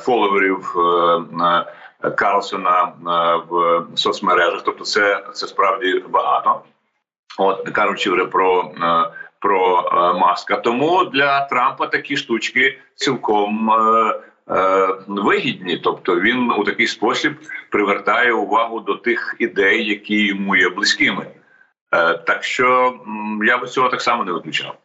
фоловерів 0.00 0.74
Карлсона 2.16 2.92
в 3.48 3.84
соцмережах. 3.94 4.62
Тобто, 4.64 4.84
це 4.84 5.24
це 5.32 5.46
справді 5.46 6.04
багато. 6.08 6.60
От 7.38 7.68
кажучи 7.68 8.10
вже 8.10 8.24
про 8.24 8.72
про 9.40 9.82
маска. 10.20 10.56
Тому 10.56 11.04
для 11.04 11.46
Трампа 11.46 11.86
такі 11.86 12.16
штучки 12.16 12.78
цілком 12.94 13.70
вигідні. 15.06 15.76
Тобто 15.76 16.20
він 16.20 16.50
у 16.50 16.64
такий 16.64 16.86
спосіб 16.86 17.32
привертає 17.70 18.32
увагу 18.32 18.80
до 18.80 18.94
тих 18.94 19.36
ідей, 19.38 19.88
які 19.88 20.26
йому 20.26 20.56
є 20.56 20.68
близькими. 20.68 21.26
Е, 21.92 22.14
так 22.14 22.44
що 22.44 22.94
я 23.42 23.58
би 23.58 23.66
цього 23.66 23.88
так 23.88 24.00
само 24.00 24.24
не 24.24 24.32
виключав. 24.32 24.76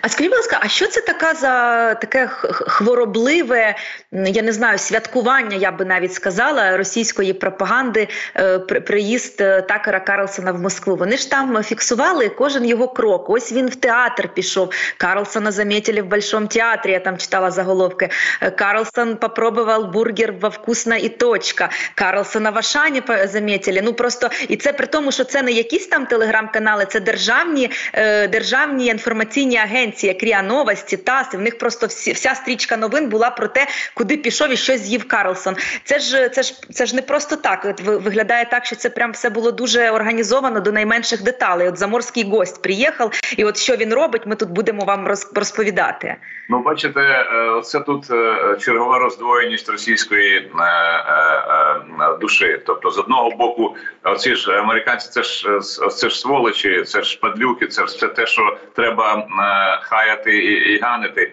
А 0.00 0.08
скажіть, 0.08 0.30
будь 0.30 0.38
ласка, 0.38 0.58
а 0.60 0.68
що 0.68 0.86
це 0.86 1.00
така 1.00 1.34
за 1.34 1.94
таке 1.94 2.26
хворобливе, 2.52 3.76
я 4.12 4.42
не 4.42 4.52
знаю, 4.52 4.78
святкування, 4.78 5.56
я 5.56 5.70
би 5.72 5.84
навіть 5.84 6.14
сказала, 6.14 6.76
російської 6.76 7.32
пропаганди 7.32 8.08
е, 8.36 8.58
приїзд 8.58 9.40
е, 9.40 9.62
Такера 9.62 10.00
Карлсона 10.00 10.52
в 10.52 10.60
Москву? 10.60 10.96
Вони 10.96 11.16
ж 11.16 11.30
там 11.30 11.62
фіксували 11.62 12.28
кожен 12.28 12.64
його 12.64 12.88
крок. 12.88 13.30
Ось 13.30 13.52
він 13.52 13.68
в 13.68 13.74
театр 13.74 14.28
пішов. 14.34 14.72
Карлсона 14.96 15.52
замітили 15.52 16.02
в 16.02 16.06
Большому 16.06 16.46
театрі. 16.46 16.92
Я 16.92 17.00
там 17.00 17.18
читала 17.18 17.50
заголовки. 17.50 18.08
Е, 18.40 18.50
Карлсон 18.50 19.16
попробував 19.16 19.92
бургер 19.92 20.32
во 20.40 20.48
вкусна 20.48 20.96
і 20.96 21.08
точка. 21.08 21.70
Карлсона 21.94 22.50
в 22.50 22.58
Ашані 22.58 23.02
замітили. 23.24 23.80
Ну 23.84 23.92
просто 23.92 24.30
і 24.48 24.56
це 24.56 24.72
при 24.72 24.86
тому, 24.86 25.12
що 25.12 25.24
це 25.24 25.42
не 25.42 25.50
якісь 25.50 25.86
там 25.86 26.06
телеграм-канали, 26.06 26.86
це 26.90 27.00
державні, 27.00 27.70
державні 28.30 28.86
інформаційні 28.86 29.37
інформаційні 29.38 29.56
агенції, 29.56 30.12
як 30.12 30.22
Ріа 30.22 30.42
Новості, 30.42 30.96
ТАСС, 30.96 31.34
в 31.34 31.38
них 31.38 31.58
просто 31.58 31.86
всі, 31.86 32.12
вся 32.12 32.34
стрічка 32.34 32.76
новин 32.76 33.08
була 33.08 33.30
про 33.30 33.48
те, 33.48 33.66
куди 33.94 34.16
пішов 34.16 34.52
і 34.52 34.56
що 34.56 34.76
з'їв 34.76 35.08
Карлсон. 35.08 35.56
Це 35.84 35.98
ж 35.98 36.28
це 36.28 36.42
ж 36.42 36.54
це 36.72 36.86
ж 36.86 36.96
не 36.96 37.02
просто 37.02 37.36
так. 37.36 37.80
Виглядає 37.84 38.44
так, 38.44 38.66
що 38.66 38.76
це 38.76 38.90
прям 38.90 39.12
все 39.12 39.30
було 39.30 39.52
дуже 39.52 39.90
організовано 39.90 40.60
до 40.60 40.72
найменших 40.72 41.22
деталей. 41.22 41.68
От 41.68 41.78
заморський 41.78 42.24
гость 42.30 42.62
приїхав, 42.62 43.12
і 43.36 43.44
от 43.44 43.56
що 43.56 43.76
він 43.76 43.94
робить, 43.94 44.22
ми 44.26 44.36
тут 44.36 44.50
будемо 44.50 44.84
вам 44.84 45.08
розповідати. 45.34 46.16
Ну, 46.50 46.62
бачите, 46.62 47.00
е, 47.00 47.60
це 47.62 47.80
тут 47.80 48.10
е, 48.10 48.56
чергова 48.60 48.98
роздвоєність 48.98 49.68
російської 49.68 50.36
е, 50.36 50.48
душі. 52.20 52.60
Тобто, 52.66 52.90
з 52.90 52.98
одного 52.98 53.30
боку, 53.30 53.76
оці 54.02 54.34
ж 54.34 54.58
американці, 54.58 55.08
це 55.10 55.22
ж 55.22 55.60
це 55.90 56.08
ж 56.08 56.20
сволочі, 56.20 56.82
це 56.82 57.02
ж 57.02 57.20
падлюки, 57.20 57.66
це 57.66 57.86
ж 57.86 57.86
все 57.86 58.08
те, 58.08 58.26
що 58.26 58.56
треба 58.74 59.28
хаяти 59.82 60.38
і, 60.38 60.74
і 60.74 60.78
ганити. 60.78 61.32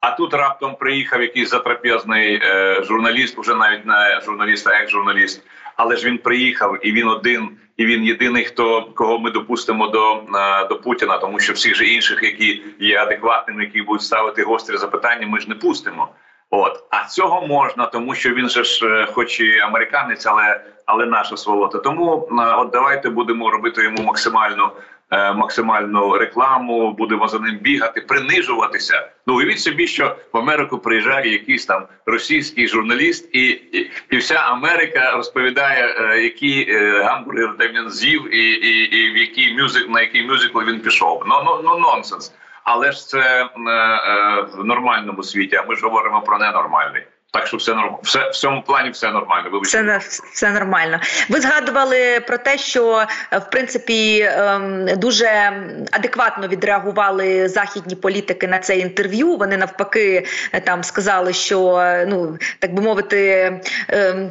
А 0.00 0.10
тут 0.10 0.34
раптом 0.34 0.76
приїхав 0.76 1.22
якийсь 1.22 1.50
затрапезний 1.50 2.40
е, 2.42 2.82
журналіст, 2.82 3.38
уже 3.38 3.54
навіть 3.54 3.86
не 3.86 4.20
журналіст, 4.24 4.66
а 4.66 4.78
як 4.78 4.90
журналіст. 4.90 5.42
Але 5.76 5.96
ж 5.96 6.06
він 6.06 6.18
приїхав, 6.18 6.86
і 6.86 6.92
він 6.92 7.08
один, 7.08 7.50
і 7.76 7.86
він 7.86 8.04
єдиний, 8.04 8.44
хто 8.44 8.82
кого 8.82 9.18
ми 9.18 9.30
допустимо 9.30 9.88
до 9.88 10.14
е, 10.14 10.66
до 10.68 10.80
Путіна, 10.80 11.18
тому 11.18 11.40
що 11.40 11.52
всіх 11.52 11.74
же 11.74 11.86
інших, 11.86 12.22
які 12.22 12.62
є 12.78 12.98
адекватними, 12.98 13.64
які 13.64 13.82
будуть 13.82 14.02
ставити 14.02 14.42
гострі 14.42 14.76
запитання, 14.76 15.26
ми 15.26 15.40
ж 15.40 15.48
не 15.48 15.54
пустимо. 15.54 16.08
От 16.50 16.84
а 16.90 17.08
цього 17.08 17.46
можна, 17.46 17.86
тому 17.86 18.14
що 18.14 18.30
він 18.30 18.48
же 18.48 18.64
ж, 18.64 18.86
е, 18.86 19.06
хоч 19.12 19.40
і 19.40 19.58
американець, 19.58 20.26
але 20.26 20.60
але 20.86 21.06
наша 21.06 21.36
сволота. 21.36 21.78
Тому 21.78 22.28
е, 22.30 22.54
от 22.56 22.70
давайте 22.70 23.10
будемо 23.10 23.50
робити 23.50 23.82
йому 23.82 24.02
максимальну 24.02 24.70
Е, 25.12 25.32
максимальну 25.32 26.18
рекламу, 26.18 26.92
будемо 26.92 27.28
за 27.28 27.38
ним 27.38 27.56
бігати, 27.56 28.00
принижуватися. 28.00 29.08
Ну 29.26 29.36
уявіть 29.36 29.60
собі, 29.60 29.86
що 29.86 30.16
в 30.32 30.38
Америку 30.38 30.78
приїжджає 30.78 31.32
якийсь 31.32 31.66
там 31.66 31.86
російський 32.06 32.68
журналіст, 32.68 33.28
і 33.32 33.46
і, 33.48 33.90
і 34.10 34.16
вся 34.16 34.34
Америка 34.34 35.12
розповідає, 35.16 35.94
е, 35.98 36.22
які 36.22 36.66
е, 36.68 37.02
гамбургер 37.02 37.54
де 37.58 37.68
він 37.68 37.90
з'їв, 37.90 38.34
і 38.34 38.50
і, 38.50 38.98
і 38.98 39.12
в 39.12 39.16
який 39.16 39.58
мюзик 39.58 39.88
на 39.88 40.00
який 40.00 40.26
мюзикл 40.26 40.60
він 40.60 40.80
пішов. 40.80 41.22
Ну 41.26 41.34
ну 41.44 41.60
ну 41.64 41.78
нонсенс. 41.78 42.34
Але 42.64 42.92
ж 42.92 43.08
це 43.08 43.44
е, 43.44 43.70
е, 43.70 44.42
в 44.42 44.64
нормальному 44.64 45.22
світі. 45.22 45.56
А 45.56 45.62
ми 45.62 45.76
ж 45.76 45.82
говоримо 45.82 46.22
про 46.22 46.38
ненормальний. 46.38 47.06
Так 47.32 47.46
що 47.46 47.56
все 47.56 47.74
нормально. 47.74 47.98
Все 48.02 48.30
в 48.30 48.34
цьому 48.34 48.62
плані 48.62 48.90
все 48.90 49.10
нормально. 49.10 49.60
Все, 49.62 50.00
все 50.32 50.50
нормально. 50.50 51.00
Ви 51.28 51.40
згадували 51.40 52.20
про 52.26 52.38
те, 52.38 52.58
що 52.58 53.06
е, 53.32 53.38
в 53.38 53.50
принципі 53.50 54.20
ем, 54.20 54.88
дуже 54.96 55.52
адекватно 55.90 56.48
відреагували 56.48 57.48
західні 57.48 57.94
політики 57.94 58.46
на 58.46 58.58
це 58.58 58.78
інтерв'ю. 58.78 59.36
Вони 59.36 59.56
навпаки 59.56 60.26
е, 60.52 60.60
там 60.60 60.84
сказали, 60.84 61.32
що 61.32 61.76
е, 61.76 62.06
ну 62.06 62.38
так 62.58 62.74
би 62.74 62.82
мовити, 62.82 63.52
ем, 63.88 64.28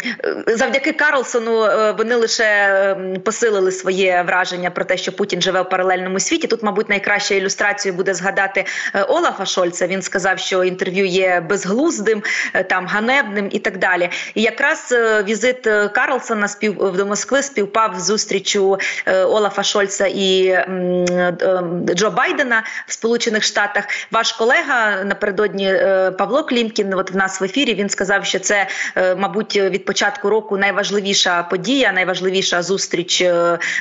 завдяки 0.47 0.91
Карлсону 0.91 1.59
вони 1.97 2.15
лише 2.15 2.45
ем, 2.91 3.21
посилили 3.21 3.71
своє 3.71 4.23
враження 4.27 4.69
про 4.69 4.85
те, 4.85 4.97
що 4.97 5.11
Путін 5.11 5.41
живе 5.41 5.61
в 5.61 5.69
паралельному 5.69 6.19
світі. 6.19 6.47
Тут, 6.47 6.63
мабуть, 6.63 6.89
найкраща 6.89 7.35
ілюстрацією 7.35 7.97
буде 7.97 8.13
згадати 8.13 8.65
Олафа 9.07 9.45
Шольца. 9.45 9.87
Він 9.87 10.01
сказав, 10.01 10.39
що 10.39 10.63
інтерв'ю 10.63 11.05
є 11.05 11.39
безглуздим 11.49 12.23
там 12.69 12.88
ганебним 12.89 13.49
і 13.51 13.59
так 13.59 13.77
далі. 13.77 14.09
І 14.35 14.41
якраз 14.41 14.89
е, 14.91 15.23
візит 15.23 15.67
е, 15.67 15.87
Карлсона 15.87 16.47
спів 16.47 16.91
до 16.97 17.05
Москви 17.05 17.43
співпав 17.43 17.99
з 17.99 18.03
зустрічю 18.03 18.79
е, 19.05 19.23
Олафа 19.23 19.63
Шольца 19.63 20.07
і 20.07 20.57
Джо 21.95 22.11
Байдена 22.11 22.63
в 22.87 22.93
Сполучених 22.93 23.43
Штатах. 23.43 23.83
Ваш 24.11 24.31
колега 24.31 25.03
напередодні 25.03 25.73
Павло 26.17 26.43
Клімкін, 26.43 26.93
от 26.93 27.11
в 27.11 27.15
нас 27.15 27.41
в 27.41 27.43
ефірі, 27.43 27.73
він 27.73 27.89
сказав, 27.89 28.25
що 28.25 28.39
це, 28.39 28.67
мабуть, 29.17 29.55
від 29.55 29.85
початку 29.85 30.29
року 30.29 30.57
найважливіша 30.57 31.43
подія, 31.43 31.91
найважливіша 31.91 32.61
зустріч 32.61 33.21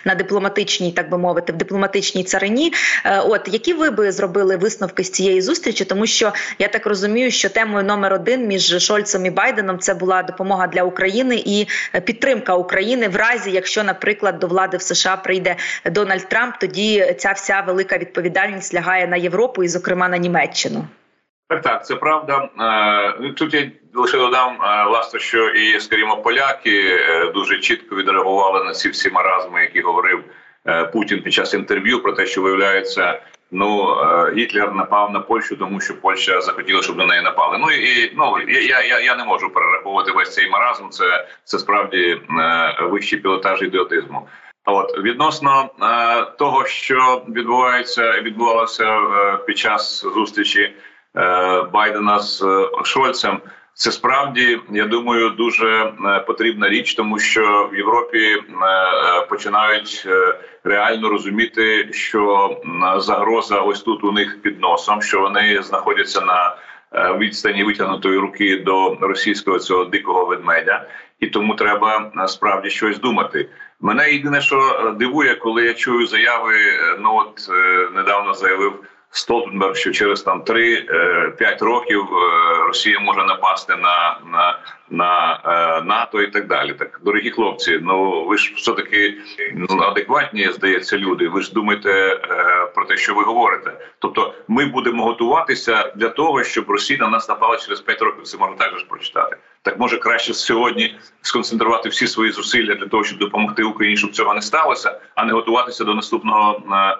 на 0.05 0.15
дипломатичній, 0.19 0.93
так 0.93 1.11
би 1.11 1.19
мовити, 1.19 1.53
в 1.53 1.57
дипломатичній 1.57 2.25
царині. 2.25 2.73
От 3.05 3.49
які 3.53 3.73
ви 3.73 3.91
би 3.91 4.13
зробили 4.13 4.57
висновки 4.57 5.05
з 5.05 5.11
цієї 5.11 5.43
зустрічі, 5.43 5.85
тому 5.85 6.07
що 6.07 6.33
я 6.59 6.69
так 6.69 6.87
розумію, 6.87 7.31
що 7.31 7.49
темою 7.49 7.85
номер 7.85 8.13
один 8.13 8.47
між 8.47 8.79
Шольцем 8.79 8.98
Шольцем 8.99 9.27
і 9.27 9.31
Байденом 9.31 9.79
це 9.79 9.95
була 9.95 10.23
допомога 10.23 10.67
для 10.67 10.83
України 10.83 11.43
і 11.47 11.67
е, 11.95 12.01
підтримка 12.01 12.55
України 12.55 13.09
в 13.09 13.17
разі, 13.17 13.51
якщо, 13.51 13.85
наприклад, 13.85 14.39
до 14.39 14.47
влади 14.47 14.77
в 14.77 14.83
США 14.83 15.17
прийде 15.17 15.57
Дональд 15.87 16.29
Трамп, 16.29 16.55
тоді 16.61 17.15
ця 17.19 17.33
вся 17.33 17.61
велика 17.67 17.99
відповідальність 17.99 18.75
лягає 18.75 19.07
на 19.07 19.17
Європу 19.17 19.63
і, 19.63 19.69
зокрема, 19.69 20.09
на 20.09 20.19
Німеччину. 20.19 20.85
Так, 21.49 21.63
так, 21.63 21.87
це 21.87 21.95
правда. 21.95 22.49
Е, 23.21 23.33
тут 23.33 23.55
я 23.55 23.71
лише 23.95 24.19
додам 24.19 24.53
е, 24.63 24.85
власне, 24.89 25.21
що 25.21 25.49
і 25.49 25.81
скажімо, 25.81 26.17
поляки 26.17 26.99
дуже 27.35 27.59
чітко 27.59 27.97
відреагували 27.97 28.65
на 28.65 28.73
ці 28.73 28.89
всі 28.89 29.11
маразми, 29.11 29.61
які 29.61 29.81
говорив 29.81 30.25
Путін 30.93 31.23
під 31.23 31.33
час 31.33 31.55
інтерв'ю, 31.55 32.03
про 32.03 32.13
те, 32.13 32.27
що 32.27 32.43
виявляється, 32.43 33.21
Ну 33.51 33.97
е, 34.01 34.33
Гітлер 34.37 34.75
напав 34.75 35.13
на 35.13 35.21
Польщу, 35.21 35.57
тому 35.57 35.81
що 35.81 36.01
Польща 36.01 36.41
захотіла, 36.41 36.83
щоб 36.83 36.97
на 36.97 37.07
неї 37.07 37.23
напали. 37.23 37.59
Ну 37.59 37.71
і 37.71 38.13
ну 38.17 38.39
я 38.49 38.83
я, 38.83 39.01
я 39.01 39.17
не 39.17 39.25
можу 39.25 39.51
перераховувати 39.51 40.13
весь 40.13 40.35
цей 40.35 40.51
маразм. 40.51 40.89
Це 40.89 41.29
це 41.45 41.59
справді 41.59 42.21
е, 42.41 42.77
вищий 42.83 43.19
пілотаж 43.19 43.63
ідіотизму. 43.63 44.29
От 44.65 44.99
відносно 44.99 45.71
е, 45.83 46.25
того, 46.39 46.67
що 46.67 47.23
відбувається, 47.29 48.21
відбувалося 48.21 48.99
е, 48.99 49.37
під 49.47 49.59
час 49.59 50.01
зустрічі 50.15 50.75
е, 51.17 51.63
Байдена 51.63 52.19
з 52.19 52.43
е, 52.43 52.69
Шольцем. 52.85 53.41
Це 53.79 53.93
справді 53.93 54.61
я 54.71 54.87
думаю 54.87 55.31
дуже 55.31 55.93
е, 56.07 56.21
потрібна 56.21 56.69
річ, 56.69 56.95
тому 56.95 57.19
що 57.19 57.71
в 57.73 57.77
Європі 57.77 58.19
е, 58.19 58.39
е, 58.39 59.27
починають 59.27 60.07
реально 60.65 61.09
розуміти, 61.09 61.89
що 61.93 62.57
загроза 62.97 63.61
ось 63.61 63.81
тут 63.83 64.05
у 64.05 64.13
них 64.13 64.43
під 64.43 64.61
носом, 64.61 65.03
що 65.03 65.21
вони 65.21 65.63
знаходяться 65.63 66.21
на 66.21 66.57
відстані 67.19 67.65
витягнутої 67.65 68.19
руки 68.19 68.57
до 68.57 68.95
російського 69.01 69.59
цього 69.59 69.85
дикого 69.85 70.25
ведмедя, 70.25 70.89
і 71.21 71.27
тому 71.27 71.55
треба 71.55 72.11
насправді 72.15 72.71
щось 72.71 72.99
думати. 72.99 73.49
Мене 73.81 74.13
єдине, 74.13 74.41
що 74.41 74.95
дивує, 74.99 75.35
коли 75.35 75.65
я 75.65 75.75
чую 75.75 76.07
заяви. 76.07 76.55
Ну 77.01 77.17
от 77.17 77.51
недавно 77.95 78.35
заявив 78.35 78.85
Столтенберг, 79.11 79.77
що 79.77 79.91
через 79.91 80.23
там 80.23 80.43
3-5 80.43 81.65
років 81.65 82.07
Росія 82.67 83.01
може 83.01 83.25
напасти 83.25 83.77
на 83.77 84.21
на, 84.33 84.59
на 84.91 85.83
НАТО 85.85 86.23
і 86.23 86.27
так 86.27 86.47
далі. 86.47 86.73
Так, 86.73 87.01
дорогі 87.05 87.31
хлопці, 87.31 87.79
ну 87.83 88.25
ви 88.25 88.39
ж 88.39 88.53
все 88.57 88.73
таки 88.73 89.15
ну, 89.55 89.81
адекватні, 89.81 90.53
здається, 90.53 90.99
люди. 90.99 91.29
Ви 91.29 91.43
ж 91.43 91.53
думаєте 91.53 92.21
про 92.75 92.85
те, 92.85 92.97
що 92.97 93.15
ви 93.15 93.23
говорите. 93.23 93.73
Тобто, 93.99 94.35
ми 94.49 94.67
будемо 94.67 95.05
готуватися 95.05 95.93
для 95.97 96.09
того, 96.09 96.45
щоб 96.45 96.71
Росія 96.71 96.99
на 96.99 97.09
нас 97.09 97.29
напала 97.29 97.57
через 97.57 97.81
5 97.81 98.03
років. 98.03 98.23
Це 98.23 98.39
можна 98.39 98.57
також 98.57 98.83
прочитати. 98.83 99.37
Так 99.63 99.79
може 99.79 99.97
краще 99.97 100.35
сьогодні 100.35 100.99
сконцентрувати 101.23 101.89
всі 101.89 102.07
свої 102.07 102.33
зусилля 102.33 102.75
для 102.75 102.87
того, 102.87 103.05
щоб 103.05 103.19
допомогти 103.19 103.63
Україні, 103.63 103.97
щоб 103.97 104.11
цього 104.11 104.35
не 104.35 104.43
сталося, 104.43 105.01
а 105.15 105.25
не 105.25 105.33
готуватися 105.33 105.85
до 105.85 105.95
наступного 105.95 106.63
е, 106.73 106.77
е, 106.77 106.97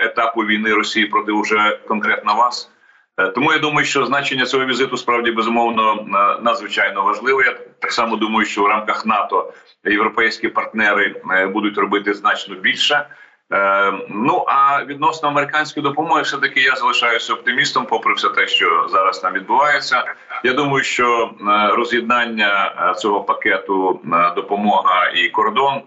етапу 0.00 0.40
війни 0.40 0.74
Росії 0.74 1.06
проти 1.06 1.32
вже 1.32 1.78
конкретно 1.88 2.34
вас. 2.34 2.70
Е, 3.18 3.28
тому 3.28 3.52
я 3.52 3.58
думаю, 3.58 3.86
що 3.86 4.06
значення 4.06 4.44
цього 4.44 4.64
візиту 4.64 4.96
справді 4.96 5.30
безумовно 5.30 6.06
надзвичайно 6.42 7.04
важливе. 7.04 7.44
Я 7.44 7.56
так 7.78 7.92
само 7.92 8.16
думаю, 8.16 8.46
що 8.46 8.62
в 8.62 8.66
рамках 8.66 9.06
НАТО 9.06 9.52
європейські 9.84 10.48
партнери 10.48 11.22
будуть 11.52 11.78
робити 11.78 12.14
значно 12.14 12.54
більше. 12.54 13.06
Е, 13.52 13.92
ну 14.08 14.44
а 14.48 14.84
відносно 14.84 15.28
американської 15.28 15.84
допомоги, 15.84 16.22
все 16.22 16.36
таки 16.36 16.60
я 16.60 16.76
залишаюся 16.76 17.34
оптимістом, 17.34 17.86
попри 17.86 18.14
все 18.14 18.28
те, 18.28 18.46
що 18.46 18.88
зараз 18.90 19.18
там 19.18 19.32
відбувається. 19.32 20.04
Я 20.44 20.52
думаю, 20.52 20.84
що 20.84 21.30
е, 21.40 21.76
роз'єднання 21.76 22.74
е, 22.90 22.94
цього 22.94 23.24
пакету 23.24 24.00
допомога 24.36 25.08
і 25.14 25.28
кордон. 25.28 25.82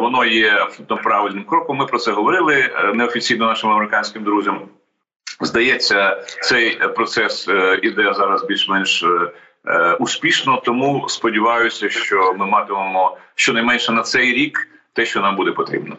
Воно 0.00 0.24
є 0.24 0.50
абсолютно 0.50 0.96
правильним 0.96 1.44
кроком. 1.44 1.76
Ми 1.76 1.86
про 1.86 1.98
це 1.98 2.12
говорили 2.12 2.70
неофіційно 2.94 3.46
нашим 3.46 3.70
американським 3.70 4.24
друзям. 4.24 4.60
Здається, 5.40 6.24
цей 6.42 6.76
процес 6.76 7.48
іде 7.82 8.14
зараз 8.14 8.44
більш-менш 8.44 9.04
успішно. 9.98 10.62
Тому 10.64 11.08
сподіваюся, 11.08 11.88
що 11.88 12.34
ми 12.38 12.46
матимемо 12.46 13.18
щонайменше 13.34 13.92
на 13.92 14.02
цей 14.02 14.32
рік 14.32 14.68
те, 14.92 15.04
що 15.04 15.20
нам 15.20 15.36
буде 15.36 15.50
потрібно. 15.52 15.96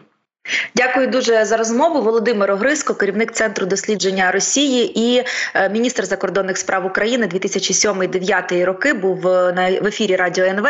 Дякую 0.74 1.06
дуже 1.06 1.44
за 1.44 1.56
розмову. 1.56 2.02
Володимир 2.02 2.50
Огриско, 2.50 2.94
керівник 2.94 3.32
центру 3.32 3.66
дослідження 3.66 4.32
Росії 4.32 5.00
і 5.00 5.24
е, 5.54 5.68
міністр 5.68 6.04
закордонних 6.04 6.58
справ 6.58 6.86
України 6.86 7.26
2007-2009 7.26 8.64
роки. 8.64 8.92
Був 8.92 9.28
е, 9.28 9.80
в 9.82 9.86
ефірі 9.86 10.16
Радіо 10.16 10.44
НВ. 10.44 10.66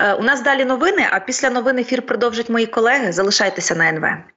Е, 0.00 0.12
у 0.12 0.22
нас 0.22 0.42
далі 0.42 0.64
новини. 0.64 1.06
А 1.10 1.20
після 1.20 1.50
новин 1.50 1.78
ефір 1.78 2.02
продовжать 2.02 2.48
мої 2.48 2.66
колеги. 2.66 3.12
Залишайтеся 3.12 3.74
на 3.74 3.88
НВ. 3.88 4.04